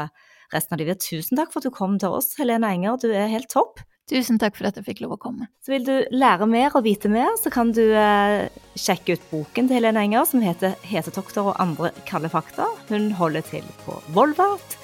resten 0.54 0.78
av 0.78 0.80
livet. 0.80 1.04
Tusen 1.04 1.40
takk 1.40 1.52
for 1.52 1.60
at 1.60 1.68
du 1.68 1.76
kom 1.76 2.00
til 2.00 2.16
oss, 2.16 2.38
Helene 2.40 2.72
Enger, 2.72 3.02
du 3.04 3.12
er 3.12 3.28
helt 3.36 3.52
topp. 3.52 3.84
Tusen 4.12 4.36
takk 4.40 4.58
for 4.58 4.68
at 4.68 4.76
jeg 4.76 4.84
fikk 4.84 5.02
lov 5.06 5.16
å 5.16 5.20
komme. 5.22 5.48
Så 5.64 5.72
vil 5.72 5.86
du 5.88 5.94
lære 6.12 6.48
mer 6.50 6.76
og 6.76 6.84
vite 6.84 7.08
mer, 7.12 7.30
så 7.40 7.52
kan 7.54 7.72
du 7.76 7.82
eh, 7.96 8.50
sjekke 8.76 9.16
ut 9.16 9.30
boken 9.30 9.70
til 9.70 9.80
Helene 9.80 10.04
Enger 10.04 10.28
som 10.28 10.44
heter 10.44 10.76
'Hetetokter 10.84 11.54
og 11.54 11.56
andre 11.64 11.94
kalde 12.10 12.32
fakta'. 12.34 12.68
Hun 12.92 13.12
holder 13.16 13.48
til 13.48 13.64
på 13.86 13.96
Volvart. 14.12 14.76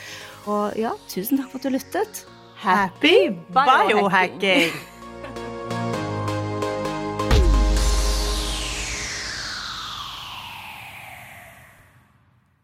Og 0.47 0.79
ja, 0.79 0.95
tusen 1.11 1.41
takk 1.41 1.51
for 1.51 1.59
at 1.59 1.67
du 1.67 1.75
lyttet. 1.75 2.23
Happy 2.63 3.35
biohacking! 3.51 4.71